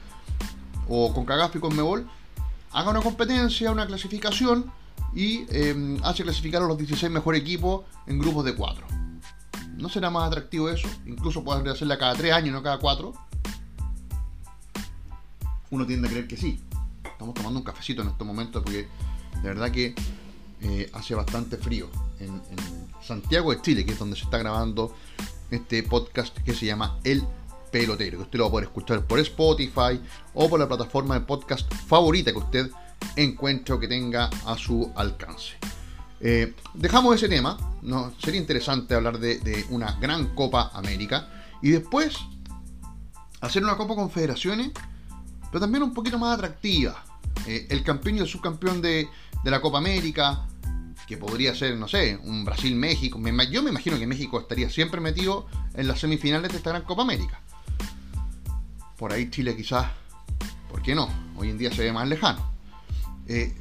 o 0.89 1.15
CONCACAF 1.15 1.57
y 1.57 1.59
CONMEBOL, 1.61 2.07
haga 2.73 2.91
una 2.91 3.01
competencia, 3.01 3.73
una 3.73 3.87
clasificación 3.87 4.71
y 5.15 5.47
em, 5.49 5.99
hace 6.05 6.23
clasificar 6.23 6.63
a 6.63 6.67
los 6.67 6.77
16 6.77 7.11
mejores 7.11 7.41
equipos 7.41 7.87
en 8.07 8.19
grupos 8.19 8.45
de 8.45 8.55
4. 8.55 8.87
¿No 9.79 9.89
será 9.89 10.11
más 10.11 10.27
atractivo 10.27 10.69
eso? 10.69 10.87
Incluso 11.07 11.43
puede 11.43 11.71
hacerla 11.71 11.97
cada 11.97 12.15
3 12.15 12.35
años, 12.35 12.53
no 12.53 12.63
cada 12.63 12.79
4. 12.79 13.15
Uno 15.71 15.87
tiende 15.87 16.09
a 16.09 16.11
creer 16.11 16.29
que 16.29 16.37
sí. 16.37 16.61
Estamos 17.05 17.33
tomando 17.33 17.59
un 17.59 17.65
cafecito 17.65 18.03
en 18.03 18.09
estos 18.09 18.27
momentos 18.27 18.63
porque 18.63 18.87
de 19.41 19.49
verdad 19.49 19.71
que 19.71 19.95
eh, 20.63 20.91
hace 20.93 21.15
bastante 21.15 21.57
frío 21.57 21.89
en, 22.21 22.41
Santiago 23.03 23.53
de 23.53 23.63
Chile, 23.63 23.87
que 23.87 23.93
es 23.93 23.99
donde 23.99 24.17
se 24.17 24.25
está 24.25 24.39
grabando 24.39 24.93
este 25.51 25.85
podcast 25.85 26.37
que 26.39 26.53
se 26.53 26.67
llama 26.67 26.99
El 27.05 27.23
Pelotero, 27.71 28.19
que 28.19 28.25
usted 28.25 28.39
lo 28.39 28.45
va 28.45 28.49
a 28.49 28.51
poder 28.51 28.65
escuchar 28.67 29.07
por 29.07 29.21
Spotify 29.21 30.01
o 30.35 30.49
por 30.49 30.59
la 30.59 30.67
plataforma 30.67 31.15
de 31.15 31.21
podcast 31.21 31.73
favorita 31.87 32.33
que 32.33 32.39
usted 32.39 32.71
encuentre 33.15 33.75
o 33.75 33.79
que 33.79 33.87
tenga 33.87 34.29
a 34.45 34.57
su 34.57 34.91
alcance. 34.97 35.53
Eh, 36.21 36.55
dejamos 36.75 37.15
ese 37.15 37.29
tema, 37.29 37.57
¿no? 37.83 38.13
sería 38.19 38.41
interesante 38.41 38.95
hablar 38.95 39.19
de, 39.19 39.67
una 39.71 39.93
gran 40.01 40.35
Copa 40.35 40.71
América 40.73 41.29
y 41.63 41.71
después 41.71 42.17
hacer 43.41 43.63
una 43.63 43.77
Copa 43.77 43.95
Confederaciones, 43.95 44.73
pero 45.51 45.61
también 45.61 45.83
un 45.83 45.95
poquito 45.95 46.19
más 46.19 46.35
atractiva. 46.35 47.05
Eh, 47.47 47.67
el 47.71 47.83
campeón 47.83 48.17
y 48.17 48.21
el 48.21 48.27
subcampeón 48.27 48.81
de, 48.83 49.09
de 49.45 49.51
la 49.51 49.61
Copa 49.61 49.79
América, 49.79 50.47
que 51.07 51.17
podría 51.17 51.55
ser, 51.55 51.77
no 51.77 51.87
sé, 51.87 52.19
un 52.25 52.45
Brasil-México. 52.45 53.19
Yo 53.51 53.63
me 53.63 53.71
imagino 53.71 53.99
que 53.99 54.07
México 54.07 54.41
estaría 54.41 54.69
siempre 54.69 55.01
metido 55.01 55.47
en 55.75 55.87
las 55.87 56.01
semifinales 56.01 56.51
de 56.51 56.59
esta 56.59 56.71
gran 56.71 56.83
Copa 56.83 57.03
América. 57.03 57.41
Por 58.99 59.13
ahí 59.13 59.31
Chile 59.31 59.57
quizás, 59.57 59.87
¿por 60.69 60.83
qué 60.83 60.95
no? 60.95 61.09
Hoy 61.37 61.51
en 61.51 61.59
día 61.59 61.73
se 61.73 61.83
ve 61.83 61.93
más 61.93 62.09
lejano. 62.09 62.53
Eh, 63.29 63.55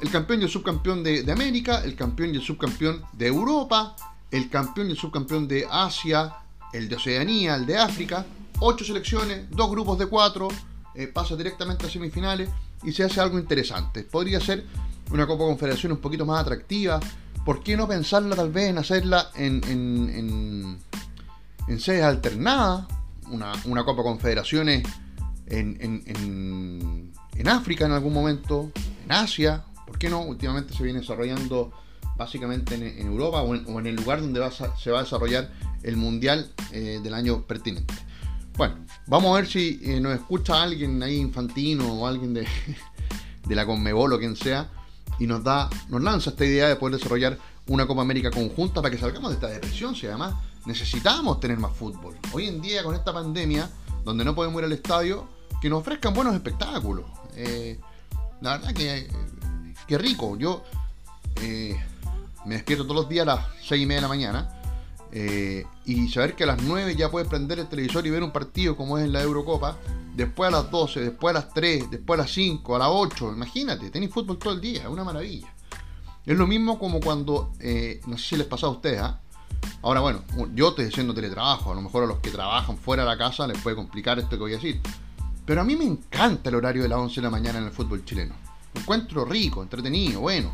el 0.00 0.10
campeón 0.10 0.40
y 0.40 0.44
el 0.44 0.50
subcampeón 0.50 1.02
de, 1.02 1.30
América, 1.30 1.82
el 1.84 1.96
campeón 1.96 2.34
y 2.34 2.38
el 2.38 2.42
subcampeón 2.42 3.02
de 3.12 3.26
Europa, 3.26 3.96
el 4.30 4.48
campeón 4.48 4.88
y 4.88 4.92
el 4.92 4.96
subcampeón 4.96 5.48
de 5.48 5.66
Asia, 5.70 6.32
el 6.72 6.88
de 6.88 6.96
Oceanía, 6.96 7.56
el 7.56 7.66
de 7.66 7.76
África. 7.76 8.24
Ocho 8.60 8.84
selecciones, 8.84 9.50
dos 9.50 9.70
grupos 9.70 9.98
de 9.98 10.06
cuatro, 10.06 10.48
eh, 10.94 11.08
pasa 11.08 11.36
directamente 11.36 11.86
a 11.86 11.90
semifinales 11.90 12.48
y 12.82 12.92
se 12.92 13.04
hace 13.04 13.20
algo 13.20 13.38
interesante. 13.38 14.02
Podría 14.04 14.40
ser 14.40 14.64
una 15.10 15.26
Copa 15.26 15.44
Confederación 15.44 15.92
un 15.92 15.98
poquito 15.98 16.24
más 16.24 16.40
atractiva. 16.40 17.00
¿Por 17.44 17.62
qué 17.62 17.76
no 17.76 17.88
pensarla 17.88 18.36
tal 18.36 18.50
vez 18.50 18.70
en 18.70 18.78
hacerla 18.78 19.30
en, 19.34 19.60
en, 21.68 21.80
sedes 21.80 22.04
alternadas? 22.04 22.86
Una, 23.30 23.52
una 23.64 23.84
Copa 23.84 24.02
Confederaciones 24.02 24.82
en, 25.46 25.78
en, 25.80 27.12
en, 27.36 27.48
África 27.48 27.86
en 27.86 27.92
algún 27.92 28.12
momento, 28.12 28.70
en 29.04 29.12
Asia. 29.12 29.64
¿Por 29.86 29.98
qué 29.98 30.08
no? 30.08 30.22
Últimamente 30.22 30.74
se 30.74 30.82
viene 30.82 31.00
desarrollando 31.00 31.72
básicamente 32.16 32.74
en, 32.74 33.06
Europa 33.06 33.42
o 33.42 33.54
en, 33.54 33.86
el 33.86 33.96
lugar 33.96 34.20
donde 34.20 34.40
va 34.40 34.50
se 34.50 34.90
va 34.90 35.00
a 35.00 35.02
desarrollar 35.02 35.50
el 35.82 35.96
Mundial 35.96 36.52
eh, 36.72 37.00
del 37.02 37.14
año 37.14 37.42
pertinente. 37.46 37.94
Bueno, 38.56 38.74
vamos 39.06 39.30
a 39.30 39.34
ver 39.40 39.46
si 39.46 39.80
eh, 39.82 40.00
nos 40.00 40.14
escucha 40.14 40.62
alguien 40.62 41.02
ahí 41.02 41.16
infantino 41.16 41.92
o 41.92 42.06
alguien 42.06 42.34
de, 42.34 42.46
de 43.46 43.54
la 43.54 43.66
Conmebol 43.66 44.12
o 44.12 44.18
quien 44.18 44.36
sea 44.36 44.68
y 45.18 45.26
nos 45.26 45.44
da, 45.44 45.68
nos 45.88 46.02
lanza 46.02 46.30
esta 46.30 46.44
idea 46.44 46.68
de 46.68 46.76
poder 46.76 46.96
desarrollar 46.96 47.38
una 47.68 47.86
Copa 47.86 48.02
América 48.02 48.30
conjunta 48.30 48.82
para 48.82 48.90
que 48.90 48.98
salgamos 48.98 49.30
de 49.30 49.34
esta 49.34 49.48
depresión, 49.48 49.94
si 49.94 50.06
además 50.06 50.34
necesitamos 50.66 51.38
tener 51.40 51.58
más 51.58 51.76
fútbol. 51.76 52.16
Hoy 52.32 52.48
en 52.48 52.60
día 52.60 52.82
con 52.82 52.94
esta 52.94 53.12
pandemia, 53.12 53.70
donde 54.04 54.24
no 54.24 54.34
podemos 54.34 54.58
ir 54.60 54.64
al 54.64 54.72
estadio, 54.72 55.28
que 55.60 55.68
nos 55.68 55.80
ofrezcan 55.80 56.14
buenos 56.14 56.34
espectáculos. 56.34 57.04
Eh, 57.36 57.78
la 58.40 58.56
verdad 58.56 58.72
que, 58.72 59.08
que 59.86 59.98
rico. 59.98 60.36
Yo 60.36 60.64
eh, 61.42 61.78
me 62.46 62.54
despierto 62.54 62.84
todos 62.84 63.02
los 63.02 63.08
días 63.08 63.22
a 63.28 63.36
las 63.36 63.46
6 63.62 63.82
y 63.82 63.86
media 63.86 63.98
de 63.98 64.02
la 64.02 64.08
mañana. 64.08 64.59
Eh, 65.12 65.64
y 65.86 66.08
saber 66.08 66.36
que 66.36 66.44
a 66.44 66.46
las 66.46 66.62
9 66.62 66.94
ya 66.94 67.10
puedes 67.10 67.28
prender 67.28 67.58
el 67.58 67.68
televisor 67.68 68.06
y 68.06 68.10
ver 68.10 68.22
un 68.22 68.30
partido 68.30 68.76
como 68.76 68.96
es 68.98 69.04
en 69.04 69.12
la 69.12 69.22
Eurocopa, 69.22 69.76
después 70.14 70.48
a 70.48 70.50
las 70.50 70.70
12, 70.70 71.00
después 71.00 71.34
a 71.34 71.40
las 71.40 71.52
3, 71.52 71.90
después 71.90 72.18
a 72.18 72.22
las 72.22 72.32
5, 72.32 72.76
a 72.76 72.78
las 72.78 72.88
8, 72.90 73.32
imagínate, 73.32 73.90
tenéis 73.90 74.12
fútbol 74.12 74.38
todo 74.38 74.52
el 74.52 74.60
día, 74.60 74.82
es 74.82 74.88
una 74.88 75.04
maravilla. 75.04 75.52
Es 76.24 76.36
lo 76.36 76.46
mismo 76.46 76.78
como 76.78 77.00
cuando, 77.00 77.52
eh, 77.58 78.00
no 78.06 78.16
sé 78.18 78.28
si 78.28 78.36
les 78.36 78.46
pasa 78.46 78.66
a 78.66 78.70
ustedes, 78.70 79.00
¿ah? 79.00 79.20
ahora 79.82 80.00
bueno, 80.00 80.22
yo 80.54 80.68
estoy 80.68 80.86
haciendo 80.86 81.12
teletrabajo, 81.12 81.72
a 81.72 81.74
lo 81.74 81.82
mejor 81.82 82.04
a 82.04 82.06
los 82.06 82.18
que 82.18 82.30
trabajan 82.30 82.76
fuera 82.76 83.02
de 83.02 83.08
la 83.08 83.18
casa 83.18 83.46
les 83.46 83.58
puede 83.60 83.74
complicar 83.74 84.18
esto 84.18 84.30
que 84.30 84.36
voy 84.36 84.52
a 84.52 84.56
decir, 84.56 84.80
pero 85.44 85.62
a 85.62 85.64
mí 85.64 85.74
me 85.74 85.84
encanta 85.84 86.50
el 86.50 86.54
horario 86.54 86.82
de 86.82 86.88
las 86.88 86.98
11 86.98 87.16
de 87.16 87.22
la 87.22 87.30
mañana 87.30 87.58
en 87.58 87.64
el 87.64 87.72
fútbol 87.72 88.04
chileno, 88.04 88.34
me 88.74 88.80
encuentro 88.80 89.24
rico, 89.24 89.62
entretenido, 89.62 90.20
bueno. 90.20 90.52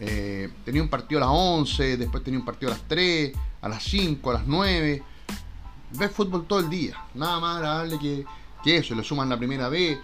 Eh, 0.00 0.50
tenía 0.64 0.82
un 0.82 0.88
partido 0.88 1.22
a 1.22 1.26
las 1.26 1.30
11, 1.32 1.96
después 1.98 2.24
tenía 2.24 2.40
un 2.40 2.46
partido 2.46 2.72
a 2.72 2.74
las 2.74 2.88
3, 2.88 3.32
a 3.60 3.68
las 3.68 3.82
5, 3.84 4.30
a 4.30 4.34
las 4.34 4.46
9. 4.46 5.02
Ves 5.92 6.10
fútbol 6.10 6.46
todo 6.46 6.60
el 6.60 6.70
día, 6.70 6.96
nada 7.14 7.38
más 7.38 7.56
agradable 7.56 7.98
que 7.98 8.24
que 8.62 8.76
eso, 8.76 8.94
le 8.94 9.02
suman 9.02 9.28
la 9.28 9.38
primera 9.38 9.68
B. 9.68 9.98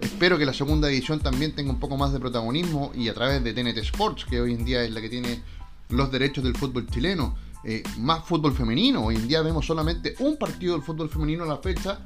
Espero 0.00 0.36
que 0.36 0.44
la 0.44 0.52
segunda 0.52 0.88
edición 0.88 1.20
también 1.20 1.54
tenga 1.54 1.70
un 1.70 1.78
poco 1.78 1.96
más 1.96 2.12
de 2.12 2.20
protagonismo 2.20 2.92
y 2.94 3.08
a 3.08 3.14
través 3.14 3.42
de 3.42 3.52
TNT 3.52 3.78
Sports, 3.78 4.24
que 4.24 4.40
hoy 4.40 4.54
en 4.54 4.64
día 4.64 4.82
es 4.82 4.90
la 4.90 5.00
que 5.00 5.08
tiene 5.08 5.42
los 5.90 6.10
derechos 6.10 6.42
del 6.42 6.56
fútbol 6.56 6.88
chileno, 6.88 7.36
eh, 7.64 7.82
más 7.98 8.24
fútbol 8.24 8.52
femenino. 8.52 9.04
Hoy 9.04 9.16
en 9.16 9.28
día 9.28 9.42
vemos 9.42 9.66
solamente 9.66 10.14
un 10.18 10.36
partido 10.36 10.74
del 10.74 10.82
fútbol 10.82 11.08
femenino 11.08 11.44
a 11.44 11.46
la 11.46 11.58
fecha 11.58 12.00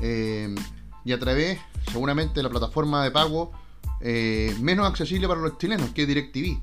eh, 0.00 0.54
y 1.04 1.12
a 1.12 1.18
través, 1.18 1.58
seguramente, 1.90 2.34
de 2.34 2.44
la 2.44 2.50
plataforma 2.50 3.02
de 3.04 3.10
pago 3.10 3.52
menos 4.60 4.88
accesible 4.88 5.28
para 5.28 5.40
los 5.40 5.58
chilenos, 5.58 5.90
que 5.90 6.02
es 6.02 6.08
DirecTV. 6.08 6.60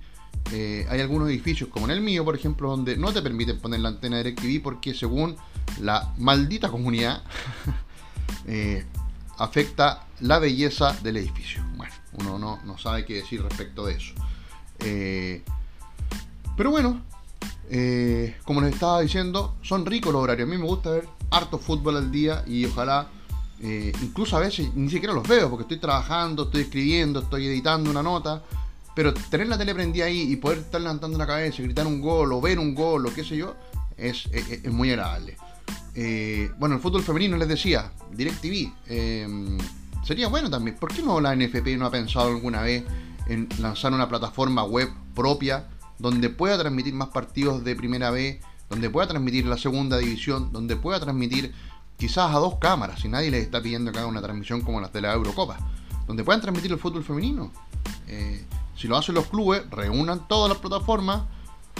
Hay 0.51 0.99
algunos 0.99 1.29
edificios, 1.29 1.69
como 1.69 1.85
en 1.85 1.91
el 1.91 2.01
mío, 2.01 2.25
por 2.25 2.35
ejemplo, 2.35 2.69
donde 2.69 2.97
no 2.97 3.13
te 3.13 3.21
permiten 3.21 3.59
poner 3.59 3.81
la 3.81 3.89
antena 3.89 4.17
DirecTV 4.17 4.63
porque 4.63 4.93
según 4.93 5.35
la 5.79 6.13
maldita 6.17 6.69
comunidad 6.69 7.21
Eh, 8.45 8.85
afecta 9.37 10.05
la 10.21 10.39
belleza 10.39 10.93
del 11.03 11.17
edificio. 11.17 11.63
Bueno, 11.75 11.93
uno 12.37 12.59
no, 12.65 12.77
sabe 12.77 13.05
qué 13.05 13.15
decir 13.15 13.41
respecto 13.41 13.85
de 13.85 13.93
eso. 13.93 14.13
Eh, 14.79 15.43
pero 16.57 16.71
bueno, 16.71 17.01
eh, 17.69 18.37
como 18.43 18.61
les 18.61 18.73
estaba 18.73 19.01
diciendo, 19.01 19.55
son 19.61 19.85
ricos 19.85 20.11
los 20.11 20.23
horarios. 20.23 20.47
A 20.47 20.51
mí 20.51 20.57
me 20.57 20.65
gusta 20.65 20.91
ver 20.91 21.07
harto 21.31 21.59
fútbol 21.59 21.97
al 21.97 22.11
día 22.11 22.43
y 22.47 22.65
ojalá, 22.65 23.07
incluso 23.61 24.35
a 24.35 24.39
veces 24.39 24.73
ni 24.73 24.89
siquiera 24.89 25.13
los 25.13 25.27
veo 25.27 25.49
porque 25.49 25.63
estoy 25.63 25.77
trabajando, 25.77 26.43
estoy 26.43 26.61
escribiendo, 26.61 27.19
estoy 27.19 27.47
editando 27.47 27.89
una 27.91 28.03
nota. 28.03 28.43
Pero 28.99 29.13
tener 29.13 29.47
la 29.47 29.57
tele 29.57 29.73
prendida 29.73 30.03
ahí 30.03 30.29
y 30.29 30.35
poder 30.35 30.57
estar 30.57 30.81
levantando 30.81 31.17
la 31.17 31.25
cabeza, 31.25 31.61
y 31.61 31.63
gritar 31.63 31.87
un 31.87 32.01
gol 32.01 32.33
o 32.33 32.41
ver 32.41 32.59
un 32.59 32.75
gol 32.75 33.05
o 33.05 33.13
qué 33.13 33.23
sé 33.23 33.37
yo, 33.37 33.55
es 33.95 34.27
muy 34.69 34.91
agradable. 34.91 35.37
Eh, 35.95 36.51
bueno, 36.59 36.75
el 36.75 36.81
fútbol 36.81 37.01
femenino 37.01 37.37
les 37.37 37.47
decía, 37.47 37.93
DirecTV. 38.11 38.73
Eh, 38.87 39.57
sería 40.03 40.27
bueno 40.27 40.49
también. 40.49 40.75
¿Por 40.75 40.93
qué 40.93 41.01
no 41.01 41.21
la 41.21 41.33
NFP 41.33 41.77
no 41.77 41.85
ha 41.85 41.91
pensado 41.91 42.27
alguna 42.27 42.61
vez 42.61 42.83
en 43.29 43.47
lanzar 43.59 43.93
una 43.93 44.09
plataforma 44.09 44.65
web 44.65 44.89
propia 45.15 45.69
donde 45.97 46.29
pueda 46.29 46.59
transmitir 46.59 46.93
más 46.93 47.07
partidos 47.07 47.63
de 47.63 47.77
primera 47.77 48.11
B, 48.11 48.41
donde 48.69 48.89
pueda 48.89 49.07
transmitir 49.07 49.45
la 49.45 49.57
segunda 49.57 49.97
división, 49.97 50.51
donde 50.51 50.75
pueda 50.75 50.99
transmitir 50.99 51.53
quizás 51.95 52.35
a 52.35 52.39
dos 52.39 52.55
cámaras, 52.59 52.99
si 52.99 53.07
nadie 53.07 53.31
les 53.31 53.43
está 53.43 53.61
pidiendo 53.61 53.93
que 53.93 53.99
haga 53.99 54.09
una 54.09 54.21
transmisión 54.21 54.59
como 54.59 54.81
las 54.81 54.91
de 54.91 54.99
la 54.99 55.13
Eurocopa, 55.13 55.57
donde 56.05 56.25
puedan 56.25 56.41
transmitir 56.41 56.73
el 56.73 56.79
fútbol 56.79 57.05
femenino? 57.05 57.53
Eh, 58.05 58.43
si 58.79 58.87
lo 58.87 58.95
hacen 58.95 59.13
los 59.13 59.27
clubes, 59.27 59.69
reúnan 59.69 60.25
todas 60.29 60.49
las 60.49 60.57
plataformas 60.59 61.23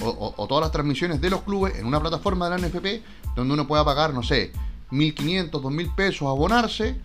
o, 0.01 0.45
todas 0.47 0.63
las 0.63 0.71
transmisiones 0.71 1.21
de 1.21 1.29
los 1.29 1.43
clubes 1.43 1.77
en 1.77 1.85
una 1.85 1.99
plataforma 1.99 2.49
de 2.49 2.59
la 2.59 2.67
NFP 2.67 3.03
donde 3.35 3.53
uno 3.53 3.67
pueda 3.67 3.85
pagar, 3.85 4.13
no 4.13 4.21
sé, 4.21 4.51
1.500, 4.91 5.49
2.000 5.49 5.95
pesos, 5.95 6.27
abonarse 6.27 6.99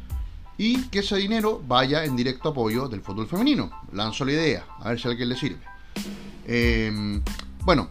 y 0.58 0.82
que 0.88 1.00
ese 1.00 1.16
dinero 1.16 1.62
vaya 1.66 2.04
en 2.04 2.16
directo 2.16 2.48
apoyo 2.48 2.88
del 2.88 3.02
fútbol 3.02 3.28
femenino. 3.28 3.70
Lanzo 3.92 4.24
la 4.24 4.32
idea, 4.32 4.66
a 4.80 4.88
ver 4.88 5.00
si 5.00 5.06
a 5.06 5.10
alguien 5.12 5.28
le 5.28 5.36
sirve. 5.36 5.60
Em, 6.44 7.22
bueno, 7.64 7.88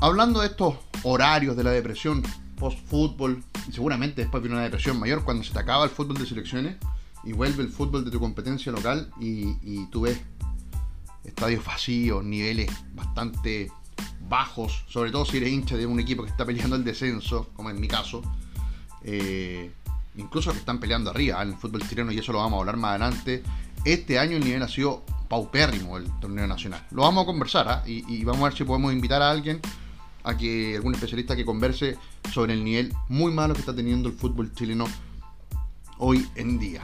hablando 0.00 0.40
de 0.40 0.48
estos 0.48 0.74
horarios 1.04 1.56
de 1.56 1.62
la 1.62 1.70
depresión 1.70 2.24
post-fútbol, 2.58 3.44
y 3.68 3.72
seguramente 3.72 4.22
después 4.22 4.42
viene 4.42 4.56
una 4.56 4.64
depresión 4.64 4.98
mayor 4.98 5.22
cuando 5.22 5.44
se 5.44 5.52
te 5.52 5.60
acaba 5.60 5.84
el 5.84 5.90
fútbol 5.90 6.18
de 6.18 6.26
selecciones 6.26 6.76
y 7.24 7.32
vuelve 7.32 7.62
el 7.62 7.68
fútbol 7.68 8.04
de 8.04 8.10
tu 8.10 8.18
competencia 8.18 8.72
local 8.72 9.10
y, 9.20 9.56
y 9.62 9.86
tú 9.90 10.02
ves 10.02 10.20
estadios 11.24 11.64
vacíos, 11.64 12.24
niveles 12.24 12.70
bastante 12.94 13.70
bajos, 14.28 14.84
sobre 14.88 15.10
todo 15.10 15.24
si 15.24 15.38
eres 15.38 15.50
hincha 15.50 15.76
de 15.76 15.86
un 15.86 16.00
equipo 16.00 16.22
que 16.22 16.30
está 16.30 16.46
peleando 16.46 16.76
el 16.76 16.84
descenso, 16.84 17.50
como 17.54 17.70
en 17.70 17.80
mi 17.80 17.88
caso. 17.88 18.22
Eh, 19.02 19.72
incluso 20.16 20.52
que 20.52 20.58
están 20.58 20.78
peleando 20.78 21.10
arriba 21.10 21.42
en 21.42 21.50
el 21.50 21.56
fútbol 21.56 21.86
chileno, 21.86 22.12
y 22.12 22.18
eso 22.18 22.32
lo 22.32 22.38
vamos 22.38 22.58
a 22.58 22.60
hablar 22.60 22.76
más 22.76 22.90
adelante. 22.90 23.42
Este 23.84 24.18
año 24.18 24.36
el 24.36 24.44
nivel 24.44 24.62
ha 24.62 24.68
sido 24.68 25.02
paupérrimo 25.28 25.96
el 25.96 26.10
torneo 26.20 26.46
nacional. 26.46 26.86
Lo 26.90 27.02
vamos 27.02 27.24
a 27.24 27.26
conversar 27.26 27.68
¿ah? 27.68 27.82
y, 27.86 28.24
vamos 28.24 28.42
a 28.42 28.44
ver 28.44 28.54
si 28.56 28.64
podemos 28.64 28.92
invitar 28.92 29.22
a 29.22 29.30
alguien, 29.30 29.60
a 30.24 30.36
que 30.36 30.76
algún 30.76 30.94
especialista 30.94 31.34
que 31.34 31.44
converse 31.44 31.96
sobre 32.32 32.54
el 32.54 32.64
nivel 32.64 32.94
muy 33.08 33.32
malo 33.32 33.54
que 33.54 33.60
está 33.60 33.74
teniendo 33.74 34.08
el 34.08 34.14
fútbol 34.14 34.52
chileno 34.52 34.86
hoy 35.98 36.26
en 36.34 36.58
día. 36.58 36.82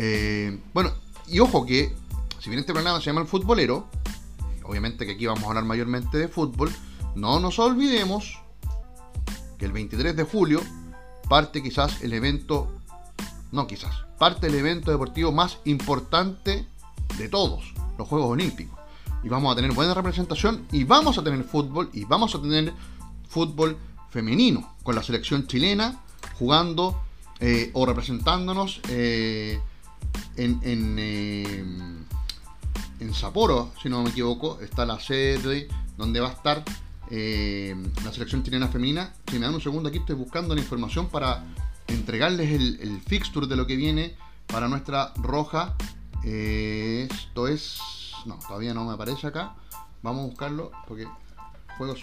Eh, 0.00 0.56
bueno, 0.72 0.92
y 1.26 1.40
ojo 1.40 1.66
que 1.66 1.92
si 2.38 2.48
bien 2.48 2.60
este 2.60 2.72
programa 2.72 3.00
se 3.00 3.06
llama 3.06 3.22
El 3.22 3.26
Futbolero, 3.26 3.88
obviamente 4.62 5.04
que 5.04 5.12
aquí 5.12 5.26
vamos 5.26 5.42
a 5.42 5.48
hablar 5.48 5.64
mayormente 5.64 6.18
de 6.18 6.28
fútbol, 6.28 6.70
no 7.16 7.40
nos 7.40 7.58
olvidemos 7.58 8.38
que 9.58 9.64
el 9.64 9.72
23 9.72 10.14
de 10.14 10.22
julio 10.22 10.60
parte 11.28 11.64
quizás 11.64 12.00
el 12.02 12.12
evento, 12.12 12.72
no 13.50 13.66
quizás, 13.66 14.04
parte 14.18 14.46
del 14.46 14.60
evento 14.60 14.92
deportivo 14.92 15.32
más 15.32 15.58
importante 15.64 16.64
de 17.18 17.28
todos, 17.28 17.74
los 17.98 18.06
Juegos 18.06 18.30
Olímpicos. 18.30 18.78
Y 19.24 19.28
vamos 19.28 19.52
a 19.52 19.56
tener 19.56 19.72
buena 19.72 19.94
representación 19.94 20.64
y 20.70 20.84
vamos 20.84 21.18
a 21.18 21.24
tener 21.24 21.42
fútbol 21.42 21.90
y 21.92 22.04
vamos 22.04 22.36
a 22.36 22.40
tener 22.40 22.72
fútbol 23.28 23.76
femenino 24.10 24.76
con 24.84 24.94
la 24.94 25.02
selección 25.02 25.48
chilena 25.48 26.04
jugando 26.38 27.02
eh, 27.40 27.72
o 27.74 27.84
representándonos 27.84 28.80
eh, 28.90 29.60
en, 30.36 30.60
en, 30.62 30.96
eh, 30.98 31.64
Sapporo, 33.12 33.72
si 33.82 33.88
no 33.88 34.02
me 34.02 34.10
equivoco, 34.10 34.60
está 34.60 34.84
la 34.84 35.00
sede 35.00 35.68
donde 35.96 36.20
va 36.20 36.28
a 36.28 36.32
estar 36.32 36.64
la 37.10 38.12
selección 38.12 38.42
chilena 38.42 38.68
femenina. 38.68 39.14
Si 39.30 39.38
me 39.38 39.46
dan 39.46 39.54
un 39.54 39.60
segundo 39.60 39.88
aquí, 39.88 39.98
estoy 39.98 40.16
buscando 40.16 40.54
la 40.54 40.60
información 40.60 41.08
para 41.08 41.44
entregarles 41.86 42.52
el, 42.52 42.78
el 42.80 43.00
fixture 43.00 43.46
de 43.46 43.56
lo 43.56 43.66
que 43.66 43.76
viene 43.76 44.14
para 44.46 44.68
nuestra 44.68 45.12
roja. 45.16 45.74
esto 46.22 47.48
es... 47.48 47.78
No, 48.26 48.38
todavía 48.38 48.74
no 48.74 48.84
me 48.84 48.92
aparece 48.92 49.26
acá. 49.26 49.54
Vamos 50.02 50.24
a 50.24 50.26
buscarlo 50.26 50.70
porque 50.86 51.06
Juegos 51.76 52.00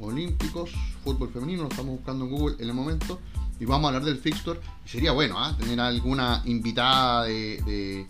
Olímpicos, 0.00 0.70
fútbol 1.04 1.30
femenino, 1.30 1.62
lo 1.62 1.68
estamos 1.68 1.96
buscando 1.96 2.24
en 2.24 2.30
Google 2.30 2.56
en 2.58 2.68
el 2.68 2.74
momento 2.74 3.18
y 3.58 3.64
vamos 3.64 3.84
a 3.84 3.88
hablar 3.88 4.04
del 4.04 4.18
fixture. 4.18 4.60
Y 4.84 4.88
sería 4.88 5.12
bueno 5.12 5.36
¿ah? 5.38 5.56
tener 5.58 5.80
alguna 5.80 6.42
invitada 6.44 7.24
de, 7.24 8.06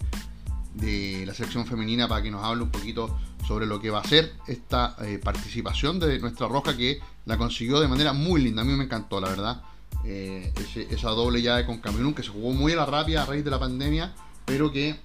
de, 0.74 1.26
la 1.26 1.34
selección 1.34 1.66
femenina 1.66 2.08
para 2.08 2.22
que 2.22 2.30
nos 2.30 2.44
hable 2.44 2.62
un 2.62 2.70
poquito 2.70 3.18
sobre 3.46 3.66
lo 3.66 3.80
que 3.80 3.90
va 3.90 4.00
a 4.00 4.04
ser 4.04 4.34
esta 4.46 4.96
eh, 5.02 5.18
participación 5.22 5.98
de 6.00 6.18
nuestra 6.18 6.48
roja 6.48 6.76
que 6.76 7.00
la 7.24 7.38
consiguió 7.38 7.80
de 7.80 7.88
manera 7.88 8.12
muy 8.12 8.42
linda. 8.42 8.62
A 8.62 8.64
mí 8.64 8.72
me 8.72 8.84
encantó, 8.84 9.20
la 9.20 9.28
verdad. 9.28 9.62
Eh, 10.04 10.52
esa 10.90 11.10
doble 11.10 11.42
llave 11.42 11.66
con 11.66 11.78
Camerún 11.78 12.14
que 12.14 12.22
se 12.22 12.28
jugó 12.28 12.52
muy 12.52 12.72
a 12.72 12.76
la 12.76 12.86
rápida 12.86 13.22
a 13.22 13.26
raíz 13.26 13.44
de 13.44 13.50
la 13.50 13.58
pandemia, 13.58 14.14
pero 14.44 14.70
que 14.70 15.00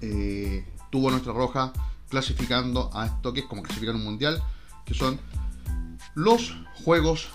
eh, 0.00 0.64
tuvo 0.90 1.10
nuestra 1.10 1.32
roja 1.32 1.72
clasificando 2.08 2.90
a 2.94 3.06
esto 3.06 3.32
que 3.32 3.40
es 3.40 3.46
como 3.46 3.62
clasificar 3.62 3.94
un 3.94 4.04
mundial, 4.04 4.42
que 4.84 4.94
son 4.94 5.18
los 6.14 6.56
Juegos 6.84 7.28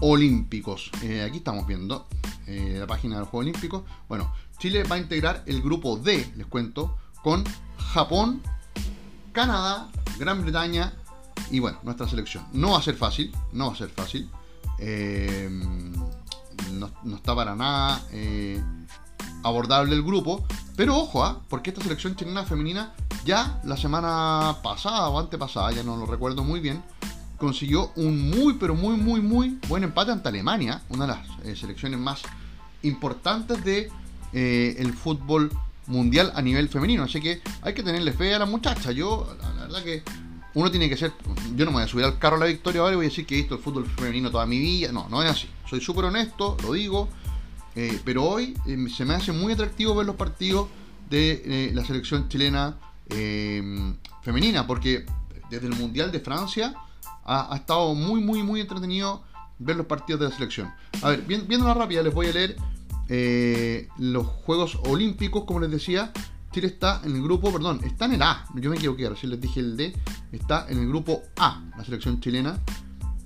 Olímpicos. 0.00 0.90
Eh, 1.02 1.22
aquí 1.22 1.38
estamos 1.38 1.66
viendo 1.66 2.06
eh, 2.46 2.76
la 2.78 2.86
página 2.86 3.16
de 3.16 3.20
los 3.20 3.28
Juegos 3.28 3.48
Olímpicos. 3.48 3.82
Bueno, 4.08 4.32
Chile 4.58 4.84
va 4.84 4.96
a 4.96 4.98
integrar 4.98 5.42
el 5.46 5.62
grupo 5.62 5.96
D, 5.96 6.32
les 6.36 6.46
cuento, 6.46 6.96
con 7.22 7.44
Japón, 7.92 8.42
Canadá, 9.32 9.88
Gran 10.18 10.42
Bretaña 10.42 10.94
y 11.50 11.58
bueno, 11.60 11.78
nuestra 11.82 12.08
selección. 12.08 12.44
No 12.52 12.72
va 12.72 12.78
a 12.78 12.82
ser 12.82 12.96
fácil, 12.96 13.34
no 13.52 13.68
va 13.68 13.72
a 13.72 13.76
ser 13.76 13.90
fácil. 13.90 14.28
Eh, 14.78 15.48
no, 16.72 16.90
está 17.16 17.34
para 17.34 17.54
nada 17.54 18.02
abordable 19.42 19.94
el 19.94 20.02
grupo. 20.02 20.44
Pero 20.76 20.96
ojo, 20.96 21.24
¿ah? 21.24 21.40
porque 21.48 21.70
esta 21.70 21.82
selección 21.82 22.14
chilena 22.14 22.44
femenina 22.44 22.94
ya 23.24 23.60
la 23.64 23.76
semana 23.76 24.56
pasada 24.62 25.08
o 25.08 25.18
antepasada, 25.18 25.72
ya 25.72 25.82
no 25.82 25.96
lo 25.96 26.06
recuerdo 26.06 26.44
muy 26.44 26.60
bien, 26.60 26.82
consiguió 27.38 27.92
un 27.94 28.28
muy, 28.28 28.54
pero 28.54 28.74
muy, 28.74 28.96
muy, 28.96 29.20
muy 29.20 29.58
buen 29.68 29.84
empate 29.84 30.10
ante 30.10 30.28
Alemania, 30.28 30.82
una 30.90 31.06
de 31.06 31.12
las 31.12 31.26
eh, 31.44 31.56
selecciones 31.56 31.98
más 31.98 32.22
importantes 32.82 33.64
de 33.64 33.90
eh, 34.32 34.76
el 34.78 34.92
fútbol 34.92 35.50
mundial 35.86 36.32
a 36.34 36.42
nivel 36.42 36.68
femenino. 36.68 37.04
Así 37.04 37.20
que 37.20 37.40
hay 37.62 37.72
que 37.72 37.82
tenerle 37.82 38.12
fe 38.12 38.34
a 38.34 38.40
la 38.40 38.46
muchacha. 38.46 38.90
Yo, 38.90 39.34
la, 39.40 39.64
verdad 39.64 39.82
que 39.82 40.02
uno 40.54 40.70
tiene 40.70 40.88
que 40.88 40.96
ser. 40.96 41.12
Yo 41.54 41.64
no 41.64 41.70
me 41.70 41.76
voy 41.76 41.84
a 41.84 41.88
subir 41.88 42.04
al 42.04 42.18
carro 42.18 42.36
la 42.36 42.46
victoria 42.46 42.80
ahora 42.80 42.94
y 42.94 42.96
voy 42.96 43.06
a 43.06 43.08
decir 43.08 43.24
que 43.24 43.36
he 43.36 43.38
visto 43.38 43.54
el 43.54 43.60
fútbol 43.60 43.86
femenino 43.86 44.30
toda 44.30 44.44
mi 44.44 44.58
vida. 44.58 44.90
No, 44.90 45.08
no 45.08 45.22
es 45.22 45.30
así. 45.30 45.48
Soy 45.70 45.80
súper 45.80 46.06
honesto, 46.06 46.56
lo 46.62 46.72
digo. 46.72 47.08
Eh, 47.76 48.00
pero 48.04 48.24
hoy 48.24 48.56
se 48.94 49.04
me 49.04 49.14
hace 49.14 49.30
muy 49.30 49.52
atractivo 49.52 49.94
ver 49.94 50.06
los 50.06 50.16
partidos 50.16 50.68
de 51.08 51.70
la 51.72 51.84
selección 51.84 52.28
chilena 52.28 52.76
femenina, 54.22 54.66
porque 54.66 55.06
desde 55.48 55.68
el 55.68 55.74
Mundial 55.76 56.12
de 56.12 56.20
Francia 56.20 56.74
ha, 57.28 57.54
estado 57.56 57.94
muy, 57.94 58.20
muy, 58.20 58.42
muy 58.42 58.60
entretenido 58.60 59.22
ver 59.58 59.76
los 59.76 59.86
partidos 59.86 60.20
de 60.20 60.28
la 60.28 60.34
selección. 60.34 60.72
A 61.02 61.10
ver, 61.10 61.22
viendo 61.22 61.66
la 61.66 61.74
rápida, 61.74 62.02
les 62.02 62.14
voy 62.14 62.28
a 62.28 62.32
leer 62.32 62.56
eh, 63.08 63.88
los 63.98 64.26
Juegos 64.26 64.78
Olímpicos, 64.86 65.44
como 65.44 65.60
les 65.60 65.70
decía. 65.70 66.12
Chile 66.50 66.68
está 66.68 67.02
en 67.04 67.14
el 67.14 67.22
grupo, 67.22 67.52
perdón, 67.52 67.80
está 67.84 68.06
en 68.06 68.14
el 68.14 68.22
A. 68.22 68.46
Yo 68.54 68.70
me 68.70 68.76
equivoqué, 68.76 69.08
recién 69.08 69.30
les 69.30 69.40
dije 69.40 69.60
el 69.60 69.76
D. 69.76 69.94
Está 70.32 70.66
en 70.68 70.78
el 70.78 70.88
grupo 70.88 71.22
A, 71.36 71.62
la 71.76 71.84
selección 71.84 72.20
chilena. 72.20 72.58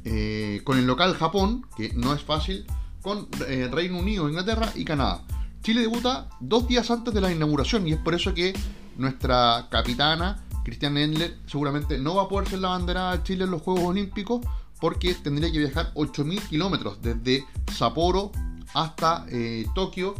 Eh, 0.05 0.61
con 0.65 0.77
el 0.79 0.87
local 0.87 1.15
Japón, 1.15 1.65
que 1.77 1.93
no 1.95 2.12
es 2.12 2.23
fácil. 2.23 2.67
Con 3.01 3.29
eh, 3.47 3.69
Reino 3.71 3.99
Unido, 3.99 4.29
Inglaterra 4.29 4.73
y 4.75 4.85
Canadá. 4.85 5.23
Chile 5.62 5.83
debuta 5.83 6.29
dos 6.41 6.67
días 6.67 6.91
antes 6.91 7.15
de 7.15 7.21
la 7.21 7.33
inauguración 7.33 7.87
y 7.87 7.93
es 7.93 7.99
por 7.99 8.15
eso 8.15 8.35
que 8.35 8.53
nuestra 8.97 9.69
capitana 9.71 10.43
Cristian 10.64 10.96
Endler 10.96 11.38
seguramente 11.46 11.98
no 11.98 12.14
va 12.14 12.25
a 12.25 12.29
poder 12.29 12.48
ser 12.48 12.61
la 12.61 12.68
bandera 12.68 13.16
de 13.16 13.22
Chile 13.22 13.44
en 13.44 13.51
los 13.51 13.62
Juegos 13.62 13.85
Olímpicos 13.85 14.40
porque 14.81 15.14
tendría 15.14 15.51
que 15.53 15.59
viajar 15.59 15.92
8.000 15.94 16.40
kilómetros 16.48 17.01
desde 17.01 17.44
Sapporo 17.72 18.33
hasta 18.75 19.25
eh, 19.29 19.66
Tokio 19.75 20.14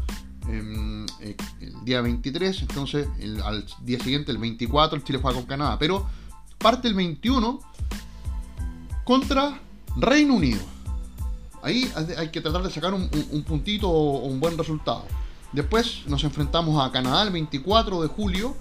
em, 0.49 1.05
eh, 1.21 1.37
el 1.61 1.85
día 1.85 2.01
23, 2.01 2.63
entonces 2.63 3.09
al 3.45 3.67
día 3.83 3.99
siguiente, 3.99 4.31
el 4.31 4.39
24, 4.39 4.97
el 4.97 5.05
Chile 5.05 5.19
juega 5.21 5.37
con 5.37 5.47
Canadá, 5.47 5.79
pero 5.79 6.07
parte 6.59 6.87
el 6.87 6.95
21 6.95 7.61
contra 9.05 9.61
Reino 9.97 10.35
Unido. 10.35 10.61
Ahí 11.63 11.91
hay 12.17 12.31
que 12.31 12.41
tratar 12.41 12.63
de 12.63 12.71
sacar 12.71 12.93
un 12.93 13.45
puntito 13.47 13.89
o 13.89 14.27
un 14.27 14.41
buen 14.41 14.59
resultado. 14.59 15.05
Después 15.53 16.03
nos 16.07 16.25
enfrentamos 16.25 16.85
a 16.85 16.91
Canadá 16.91 17.23
el 17.23 17.31
24 17.31 18.03
de 18.03 18.09
julio 18.09 18.57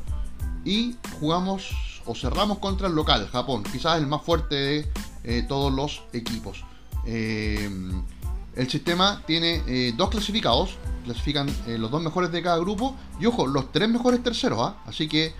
y 0.66 0.96
jugamos 1.20 2.02
o 2.06 2.16
cerramos 2.16 2.60
contra 2.60 2.88
el 2.88 2.96
local, 2.96 3.28
Japón, 3.32 3.64
quizás 3.64 4.00
el 4.00 4.08
más 4.08 4.22
fuerte 4.22 4.56
de 4.56 4.92
eh, 5.24 5.46
todos 5.48 5.72
los 5.72 6.04
equipos. 6.14 6.64
Eh, 7.06 7.70
el 8.56 8.70
sistema 8.70 9.22
tiene 9.26 9.64
eh, 9.68 9.94
dos 9.96 10.10
clasificados, 10.10 10.78
clasifican 11.04 11.48
los 11.68 11.90
dos 11.90 12.02
mejores 12.02 12.32
de 12.32 12.42
cada 12.42 12.58
grupo 12.58 12.96
y 13.20 13.26
ojo, 13.26 13.48
los 13.48 13.72
tres 13.72 13.90
mejores 13.90 14.22
terceros, 14.22 14.60
¿ah? 14.62 14.78
así 14.86 15.08
que 15.08 15.34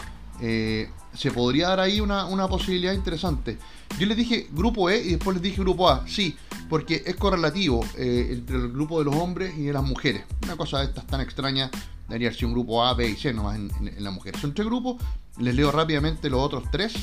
se 1.14 1.32
podría 1.32 1.70
dar 1.70 1.80
ahí 1.80 2.00
una, 2.00 2.26
una, 2.26 2.48
posibilidad 2.48 2.94
interesante. 2.94 3.58
Yo 4.00 4.06
les 4.06 4.18
dije 4.18 4.48
grupo 4.52 4.90
E 4.90 4.98
y 5.02 5.10
después 5.12 5.36
les 5.36 5.44
dije 5.44 5.62
grupo 5.62 5.90
A, 5.90 6.08
sí, 6.08 6.36
porque 6.70 7.04
es 7.06 7.16
correlativo 7.16 7.86
entre 7.98 8.58
el 8.58 8.72
grupo 8.72 9.00
de 9.00 9.06
los 9.06 9.16
hombres 9.16 9.54
y 9.58 9.64
de 9.64 9.74
las 9.74 9.84
mujeres. 9.84 10.24
Una 10.44 10.56
cosa 10.56 10.80
de 10.80 10.86
estas 10.86 11.06
tan 11.08 11.22
extraña 11.22 11.70
debería 12.08 12.34
ser 12.34 12.46
un 12.46 12.54
grupo 12.54 12.84
A, 12.84 12.94
B 12.94 13.10
y 13.10 13.16
C 13.16 13.34
nomás 13.34 13.58
en, 13.58 13.72
en, 13.80 14.04
la 14.04 14.12
mujer. 14.12 14.38
Son 14.38 14.54
tres 14.54 14.68
grupos, 14.68 15.02
les 15.40 15.56
leo 15.56 15.72
rápidamente 15.72 16.30
los 16.30 16.40
otros 16.42 16.64
tres. 16.72 16.94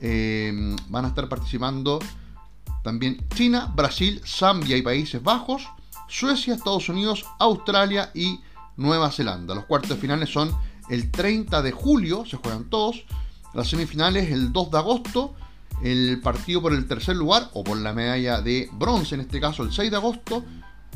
Eh, 0.00 0.76
van 0.88 1.06
a 1.06 1.08
estar 1.08 1.28
participando 1.28 1.98
también 2.82 3.26
China, 3.34 3.72
Brasil, 3.74 4.20
Zambia 4.24 4.76
y 4.76 4.82
Países 4.82 5.22
Bajos, 5.22 5.66
Suecia, 6.08 6.54
Estados 6.54 6.88
Unidos, 6.88 7.24
Australia 7.38 8.10
y 8.14 8.40
Nueva 8.76 9.10
Zelanda. 9.10 9.54
Los 9.54 9.64
cuartos 9.64 9.90
de 9.90 9.96
finales 9.96 10.30
son 10.30 10.54
el 10.88 11.10
30 11.10 11.62
de 11.62 11.72
julio, 11.72 12.24
se 12.26 12.36
juegan 12.36 12.70
todos. 12.70 13.04
Las 13.56 13.68
semifinales 13.68 14.30
el 14.30 14.52
2 14.52 14.70
de 14.70 14.78
agosto. 14.78 15.34
El 15.82 16.20
partido 16.22 16.60
por 16.60 16.74
el 16.74 16.86
tercer 16.86 17.16
lugar 17.16 17.50
o 17.54 17.64
por 17.64 17.78
la 17.78 17.94
medalla 17.94 18.42
de 18.42 18.68
bronce, 18.72 19.14
en 19.14 19.22
este 19.22 19.40
caso 19.40 19.62
el 19.62 19.72
6 19.72 19.90
de 19.90 19.96
agosto. 19.96 20.44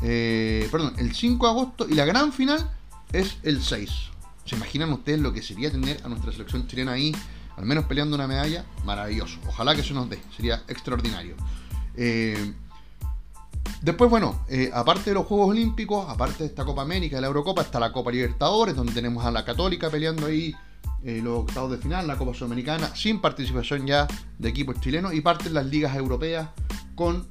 Eh, 0.03 0.69
perdón, 0.71 0.93
el 0.99 1.15
5 1.15 1.47
de 1.47 1.51
agosto. 1.51 1.89
Y 1.89 1.95
la 1.95 2.05
gran 2.05 2.35
final 2.35 2.71
es 3.13 3.39
el 3.45 3.63
6. 3.63 3.91
¿Se 4.45 4.57
imaginan 4.57 4.93
ustedes 4.93 5.21
lo 5.21 5.33
que 5.33 5.41
sería 5.41 5.71
tener 5.71 6.03
a 6.05 6.09
nuestra 6.09 6.33
selección 6.33 6.67
chilena 6.67 6.93
ahí, 6.93 7.17
al 7.57 7.65
menos 7.65 7.87
peleando 7.87 8.15
una 8.15 8.27
medalla? 8.27 8.67
Maravilloso. 8.85 9.39
Ojalá 9.49 9.75
que 9.75 9.81
eso 9.81 9.95
nos 9.95 10.11
dé. 10.11 10.21
Sería 10.37 10.63
extraordinario. 10.69 11.37
Eh, 11.97 12.53
después, 13.81 14.11
bueno, 14.11 14.45
eh, 14.51 14.71
aparte 14.75 15.11
de 15.11 15.15
los 15.15 15.25
Juegos 15.25 15.49
Olímpicos, 15.49 16.07
aparte 16.11 16.43
de 16.43 16.51
esta 16.51 16.67
Copa 16.67 16.83
América, 16.83 17.17
de 17.17 17.23
la 17.23 17.29
Eurocopa, 17.29 17.63
está 17.63 17.81
la 17.81 17.91
Copa 17.91 18.11
Libertadores, 18.11 18.77
donde 18.77 18.93
tenemos 18.93 19.25
a 19.25 19.31
la 19.31 19.47
Católica 19.47 19.89
peleando 19.89 20.27
ahí 20.27 20.55
eh, 21.05 21.21
los 21.23 21.41
octavos 21.41 21.71
de 21.73 21.79
final, 21.79 22.07
la 22.07 22.17
Copa 22.17 22.35
Sudamericana, 22.35 22.95
sin 22.95 23.21
participación 23.21 23.87
ya 23.87 24.07
de 24.39 24.49
equipos 24.49 24.81
chilenos, 24.81 25.15
y 25.15 25.21
parten 25.21 25.55
las 25.55 25.67
ligas 25.67 25.97
europeas 25.97 26.49
con 26.95 27.27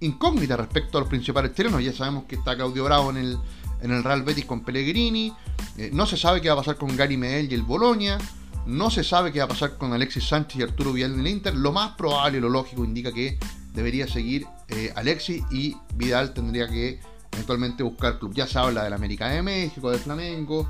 incógnita 0.00 0.56
respecto 0.56 0.98
a 0.98 1.02
los 1.02 1.08
principales 1.08 1.54
chilenos. 1.54 1.82
Ya 1.82 1.92
sabemos 1.92 2.24
que 2.24 2.34
está 2.34 2.56
Claudio 2.56 2.84
Bravo 2.84 3.10
en 3.10 3.16
el 3.16 3.38
en 3.80 3.90
el 3.92 4.04
Real 4.04 4.22
Betis 4.22 4.44
con 4.44 4.60
Pellegrini. 4.60 5.32
Eh, 5.76 5.90
no 5.92 6.06
se 6.06 6.16
sabe 6.16 6.40
qué 6.40 6.48
va 6.48 6.54
a 6.54 6.58
pasar 6.58 6.76
con 6.76 6.94
Gary 6.96 7.16
Medel 7.16 7.50
y 7.50 7.54
el 7.54 7.62
Bolonia. 7.62 8.18
No 8.66 8.90
se 8.90 9.04
sabe 9.04 9.32
qué 9.32 9.38
va 9.38 9.44
a 9.44 9.48
pasar 9.48 9.76
con 9.76 9.92
Alexis 9.92 10.24
Sánchez 10.24 10.60
y 10.60 10.62
Arturo 10.62 10.92
Vidal 10.92 11.14
en 11.14 11.20
el 11.20 11.26
Inter. 11.28 11.54
Lo 11.54 11.72
más 11.72 11.92
probable 11.92 12.40
lo 12.40 12.48
lógico 12.48 12.84
indica 12.84 13.12
que 13.12 13.38
debería 13.72 14.08
seguir 14.08 14.46
eh, 14.68 14.92
Alexis 14.96 15.44
y 15.50 15.76
Vidal 15.94 16.34
tendría 16.34 16.66
que 16.66 17.00
eventualmente 17.32 17.82
buscar 17.82 18.18
club. 18.18 18.34
Ya 18.34 18.46
se 18.46 18.58
habla 18.58 18.84
del 18.84 18.92
América 18.92 19.28
de 19.28 19.42
México, 19.42 19.90
del 19.90 20.00
Flamengo. 20.00 20.68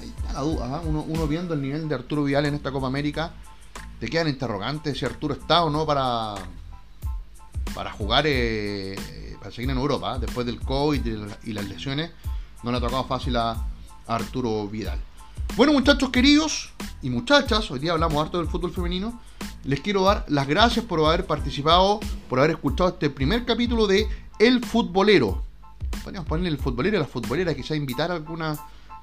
Ahí 0.00 0.12
está 0.16 0.32
la 0.32 0.40
duda. 0.40 0.76
¿ah? 0.76 0.82
Uno, 0.84 1.26
viendo 1.26 1.54
el 1.54 1.62
nivel 1.62 1.88
de 1.88 1.94
Arturo 1.94 2.24
Vidal 2.24 2.46
en 2.46 2.54
esta 2.54 2.70
Copa 2.70 2.86
América, 2.86 3.32
te 4.00 4.08
quedan 4.08 4.28
interrogantes 4.28 4.98
si 4.98 5.04
Arturo 5.04 5.34
está 5.34 5.64
o 5.64 5.70
no 5.70 5.86
para, 5.86 6.34
para 7.74 7.92
jugar, 7.92 8.24
eh, 8.26 8.96
para 9.38 9.50
seguir 9.50 9.70
en 9.70 9.78
Europa. 9.78 10.14
¿ah? 10.14 10.18
Después 10.18 10.46
del 10.46 10.60
COVID 10.60 11.00
y 11.44 11.52
las 11.52 11.68
lesiones, 11.68 12.10
no 12.62 12.70
le 12.70 12.78
ha 12.78 12.80
tocado 12.80 13.04
fácil 13.04 13.36
a 13.36 13.56
Arturo 14.06 14.68
Vidal. 14.68 14.98
Bueno, 15.56 15.72
muchachos 15.72 16.10
queridos 16.10 16.70
y 17.00 17.08
muchachas, 17.08 17.70
hoy 17.70 17.78
día 17.78 17.92
hablamos 17.92 18.22
harto 18.22 18.38
del 18.38 18.46
fútbol 18.46 18.72
femenino. 18.72 19.20
Les 19.64 19.80
quiero 19.80 20.04
dar 20.04 20.24
las 20.28 20.46
gracias 20.46 20.84
por 20.84 21.00
haber 21.00 21.26
participado, 21.26 21.98
por 22.28 22.38
haber 22.38 22.52
escuchado 22.52 22.90
este 22.90 23.10
primer 23.10 23.44
capítulo 23.44 23.86
de 23.86 24.06
El 24.38 24.64
Futbolero. 24.64 25.42
Podríamos 26.04 26.28
ponerle 26.28 26.50
el 26.50 26.58
futbolero 26.58 26.98
a 26.98 27.00
la 27.00 27.06
futbolera, 27.06 27.54
quizá 27.54 27.74
invitar 27.74 28.10
a 28.10 28.14
alguna, 28.14 28.56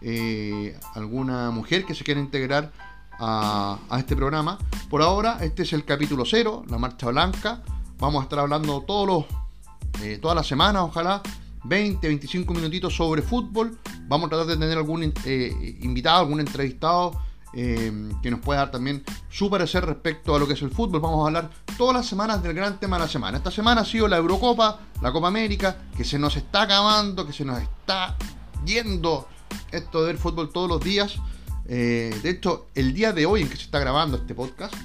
eh, 0.05 0.77
alguna 0.95 1.49
mujer 1.49 1.85
que 1.85 1.95
se 1.95 2.03
quiera 2.03 2.19
integrar 2.19 2.71
a, 3.19 3.79
este 3.97 4.17
programa. 4.17 4.57
Por 4.89 5.01
ahora, 5.01 5.37
este 5.41 5.63
es 5.63 5.71
el 5.71 5.85
capítulo 5.85 6.25
cero, 6.25 6.63
la 6.67 6.77
marcha 6.77 7.07
blanca. 7.07 7.63
Vamos 7.99 8.19
a 8.19 8.23
estar 8.23 8.39
hablando 8.39 8.81
todos 8.81 9.07
los, 9.07 10.03
eh, 10.03 10.19
todas 10.21 10.35
las 10.35 10.45
semanas, 10.45 10.83
ojalá, 10.83 11.21
20, 11.63 12.05
25 12.05 12.53
minutitos 12.53 12.93
sobre 12.93 13.21
fútbol. 13.21 13.79
Vamos 14.09 14.27
a 14.27 14.29
tratar 14.31 14.47
de 14.47 14.57
tener 14.57 14.77
algún 14.77 15.13
eh, 15.25 15.77
invitado, 15.81 16.19
algún 16.19 16.41
entrevistado 16.41 17.13
que 17.53 18.31
nos 18.31 18.39
pueda 18.39 18.61
dar 18.61 18.71
también 18.71 19.03
su 19.29 19.47
parecer 19.47 19.85
respecto 19.85 20.33
a 20.33 20.39
lo 20.39 20.47
que 20.47 20.53
es 20.53 20.61
el 20.63 20.71
fútbol. 20.71 20.99
Vamos 20.99 21.23
a 21.23 21.27
hablar 21.27 21.51
todas 21.77 21.95
las 21.95 22.07
semanas 22.07 22.41
del 22.41 22.55
gran 22.55 22.79
tema 22.79 22.97
de 22.97 23.03
la 23.03 23.07
semana. 23.07 23.37
Esta 23.37 23.51
semana 23.51 23.81
ha 23.81 23.85
sido 23.85 24.07
la 24.07 24.17
Eurocopa, 24.17 24.79
la 25.03 25.11
Copa 25.11 25.27
América, 25.27 25.77
que 25.95 26.03
se 26.03 26.17
nos 26.17 26.35
está 26.35 26.63
acabando, 26.63 27.27
que 27.27 27.31
se 27.31 27.45
nos 27.45 27.61
está 27.61 28.17
yendo 28.65 29.27
esto 29.71 30.01
de 30.01 30.07
ver 30.07 30.17
fútbol 30.17 30.51
todos 30.51 30.69
los 30.69 30.81
días. 30.81 31.17
Eh, 31.67 32.15
de 32.21 32.29
hecho, 32.29 32.67
el 32.75 32.93
día 32.93 33.13
de 33.13 33.25
hoy 33.25 33.41
en 33.41 33.49
que 33.49 33.55
se 33.55 33.63
está 33.63 33.79
grabando 33.79 34.17
este 34.17 34.35
podcast, 34.35 34.75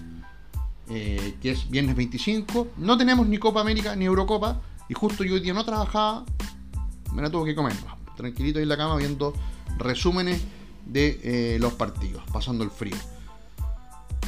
que 0.89 1.51
es 1.51 1.69
viernes 1.69 1.95
25, 1.97 2.69
no 2.79 2.97
tenemos 2.97 3.27
ni 3.27 3.37
Copa 3.39 3.61
América 3.61 3.95
ni 3.95 4.07
Eurocopa. 4.07 4.61
Y 4.89 4.95
justo 4.95 5.23
yo 5.23 5.35
hoy 5.35 5.41
día 5.41 5.53
no 5.53 5.65
trabajaba, 5.65 6.25
me 7.13 7.23
la 7.23 7.31
tuve 7.31 7.51
que 7.51 7.55
comer. 7.55 7.75
Tranquilito 8.17 8.59
ahí 8.59 8.63
en 8.63 8.69
la 8.69 8.77
cama 8.77 8.97
viendo 8.97 9.35
resúmenes 9.77 10.41
de 10.87 11.21
eh, 11.23 11.59
los 11.61 11.75
partidos, 11.75 12.23
pasando 12.33 12.65
el 12.65 12.71
frío. 12.71 12.97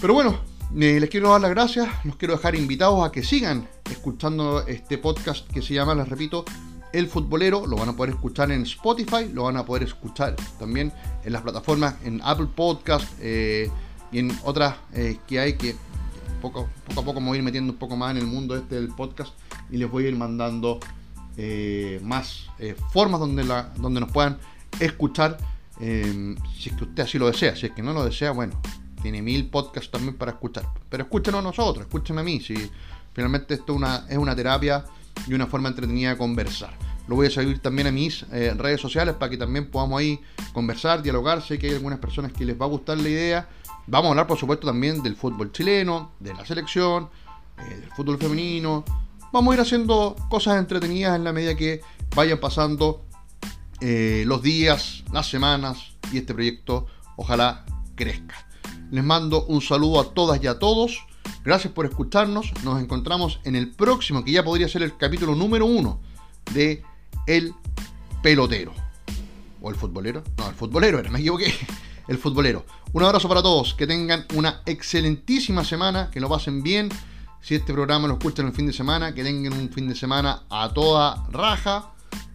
Pero 0.01 0.15
bueno, 0.15 0.39
eh, 0.79 1.01
les 1.01 1.11
quiero 1.11 1.31
dar 1.31 1.41
las 1.41 1.51
gracias, 1.51 1.89
los 2.05 2.17
quiero 2.17 2.37
dejar 2.37 2.55
invitados 2.55 3.05
a 3.05 3.11
que 3.11 3.23
sigan 3.23 3.69
escuchando 3.91 4.67
este 4.67 4.99
podcast 4.99 5.51
que 5.51 5.63
se 5.63 5.75
llama, 5.75 5.95
les 5.95 6.09
repito, 6.09 6.45
El 6.93 7.09
Futbolero. 7.09 7.67
Lo 7.67 7.77
van 7.77 7.89
a 7.89 7.97
poder 7.97 8.15
escuchar 8.15 8.51
en 8.51 8.63
Spotify, 8.63 9.29
lo 9.33 9.45
van 9.45 9.57
a 9.57 9.65
poder 9.65 9.85
escuchar 9.85 10.37
también 10.59 10.93
en 11.25 11.33
las 11.33 11.43
plataformas, 11.43 11.95
en 12.05 12.21
Apple 12.25 12.49
Podcast 12.55 13.07
eh, 13.21 13.71
y 14.13 14.19
en 14.19 14.37
otras 14.45 14.77
que 15.27 15.39
hay 15.39 15.55
que 15.55 15.77
poco, 16.41 16.69
poco 16.87 17.01
a 17.01 17.05
poco 17.05 17.21
me 17.21 17.29
voy 17.29 17.37
a 17.37 17.39
ir 17.39 17.45
metiendo 17.45 17.73
un 17.73 17.79
poco 17.79 17.97
más 17.97 18.11
en 18.13 18.17
el 18.17 18.27
mundo 18.27 18.57
este 18.57 18.75
del 18.77 18.89
podcast 18.89 19.33
y 19.71 19.77
les 19.77 19.91
voy 19.91 20.07
a 20.07 20.09
ir 20.09 20.17
mandando 20.17 20.81
eh, 21.37 22.01
más 22.03 22.47
eh, 22.59 22.75
formas 22.93 23.21
donde, 23.21 23.45
donde 23.77 24.01
nos 24.01 24.11
puedan 24.11 24.39
escuchar 24.79 25.39
eh, 25.81 26.35
si 26.59 26.71
es 26.71 26.77
que 26.77 26.85
usted 26.85 27.03
así 27.03 27.19
lo 27.19 27.27
desea. 27.27 27.57
Si 27.57 27.67
es 27.67 27.73
que 27.73 27.83
no 27.83 27.93
lo 27.93 28.05
desea, 28.05 28.33
bueno, 28.33 28.61
tiene 29.01 29.23
mil 29.23 29.49
podcasts 29.49 29.91
también 29.91 30.17
para 30.17 30.33
escuchar. 30.33 30.69
Pero 30.89 31.05
escúchenos 31.05 31.43
nosotros, 31.43 31.87
escúcheme 31.87 32.21
a 32.21 32.25
mí. 32.25 32.41
Si 32.41 32.55
finalmente 33.15 33.55
esto 33.55 33.75
una, 33.75 34.07
es 34.09 34.19
una 34.19 34.37
terapia 34.37 34.85
y 35.27 35.35
una 35.35 35.47
forma 35.47 35.69
entretenida 35.69 36.11
de 36.11 36.17
conversar. 36.17 36.77
Lo 37.09 37.17
voy 37.17 37.27
a 37.27 37.31
seguir 37.31 37.59
también 37.59 37.89
a 37.89 37.93
mis 37.93 38.29
redes 38.29 38.81
sociales 38.81 39.15
para 39.15 39.31
que 39.31 39.37
también 39.37 39.71
podamos 39.71 40.01
ahí 40.01 40.21
conversar, 40.53 41.03
dialogar. 41.03 41.43
Sé 41.43 41.59
que 41.59 41.69
hay 41.69 41.75
algunas 41.75 41.99
personas 41.99 42.33
que 42.33 42.45
les 42.45 42.61
va 42.61 42.67
a 42.67 42.69
gustar 42.69 42.99
la 42.99 43.09
idea. 43.09 43.49
Vamos 43.89 44.07
a 44.07 44.11
hablar, 44.11 44.27
por 44.29 44.39
supuesto, 44.39 44.69
también 44.69 45.03
del 45.03 45.17
fútbol 45.17 45.51
chileno, 45.51 46.13
de 46.21 46.33
la 46.35 46.47
selección, 46.47 47.09
del 47.57 47.91
fútbol 47.97 48.19
femenino, 48.19 48.85
vamos 49.33 49.53
a 49.53 49.55
ir 49.57 49.61
haciendo 49.61 50.17
cosas 50.29 50.59
entretenidas 50.59 51.17
en 51.17 51.25
la 51.25 51.33
medida 51.33 51.55
que 51.55 51.81
vayan 52.15 52.39
pasando 52.39 53.05
eh, 53.81 54.25
los 54.27 54.43
días, 54.43 55.05
las 55.13 55.29
semanas 55.29 55.79
y 56.13 56.19
este 56.19 56.35
proyecto 56.35 56.87
ojalá 57.17 57.65
crezca. 57.95 58.47
Les 58.91 59.05
mando 59.05 59.45
un 59.47 59.61
saludo 59.61 60.01
a 60.01 60.15
todas 60.15 60.43
y 60.43 60.47
a 60.47 60.59
todos. 60.59 61.07
Gracias 61.45 61.73
por 61.73 61.87
escucharnos. 61.87 62.53
Nos 62.65 62.81
encontramos 62.83 63.41
en 63.45 63.57
el 63.57 63.71
próximo, 63.71 64.25
que 64.25 64.33
ya 64.33 64.45
podría 64.45 64.69
ser 64.69 64.83
el 64.83 64.97
capítulo 64.97 65.35
número 65.35 65.67
uno 65.67 66.01
de 66.53 66.83
El 67.27 67.55
Pelotero. 68.23 68.73
¿O 69.63 69.71
el 69.71 69.77
futbolero? 69.77 70.23
No, 70.39 70.49
el 70.49 70.55
futbolero 70.55 70.99
era, 70.99 71.11
me 71.11 71.21
equivoqué. 71.21 71.53
El 72.09 72.19
futbolero. 72.19 72.67
Un 72.93 73.05
abrazo 73.05 73.29
para 73.29 73.41
todos. 73.41 73.75
Que 73.75 73.87
tengan 73.87 74.27
una 74.35 74.63
excelentísima 74.67 75.65
semana. 75.65 76.11
Que 76.11 76.19
lo 76.19 76.29
pasen 76.29 76.61
bien 76.63 76.89
si 77.41 77.55
este 77.55 77.73
programa 77.73 78.09
lo 78.09 78.15
escuchan 78.15 78.47
el 78.47 78.53
fin 78.53 78.67
de 78.67 78.73
semana, 78.73 79.15
que 79.15 79.23
tengan 79.23 79.53
un 79.55 79.71
fin 79.71 79.89
de 79.89 79.95
semana 79.95 80.43
a 80.51 80.73
toda 80.73 81.27
raja, 81.31 81.93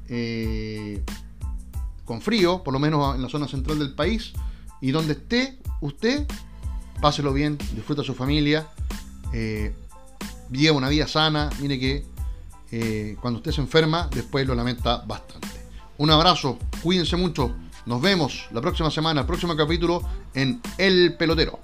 eh, 0.07 1.03
con 2.05 2.21
frío, 2.21 2.63
por 2.63 2.73
lo 2.73 2.79
menos 2.79 3.15
en 3.15 3.21
la 3.21 3.29
zona 3.29 3.47
central 3.47 3.79
del 3.79 3.93
país, 3.93 4.33
y 4.81 4.91
donde 4.91 5.13
esté 5.13 5.59
usted, 5.81 6.25
páselo 7.01 7.33
bien, 7.33 7.57
disfruta 7.73 8.01
a 8.01 8.05
su 8.05 8.13
familia, 8.13 8.67
eh, 9.33 9.73
una 10.73 10.89
vida 10.89 11.07
sana, 11.07 11.49
mire 11.59 11.79
que 11.79 12.05
eh, 12.71 13.17
cuando 13.21 13.39
usted 13.39 13.51
se 13.51 13.61
enferma, 13.61 14.09
después 14.13 14.47
lo 14.47 14.55
lamenta 14.55 14.97
bastante. 15.05 15.47
Un 15.97 16.11
abrazo, 16.11 16.57
cuídense 16.81 17.15
mucho, 17.15 17.55
nos 17.85 18.01
vemos 18.01 18.47
la 18.51 18.61
próxima 18.61 18.89
semana, 18.89 19.21
el 19.21 19.27
próximo 19.27 19.55
capítulo 19.55 20.01
en 20.33 20.61
El 20.77 21.15
Pelotero. 21.17 21.59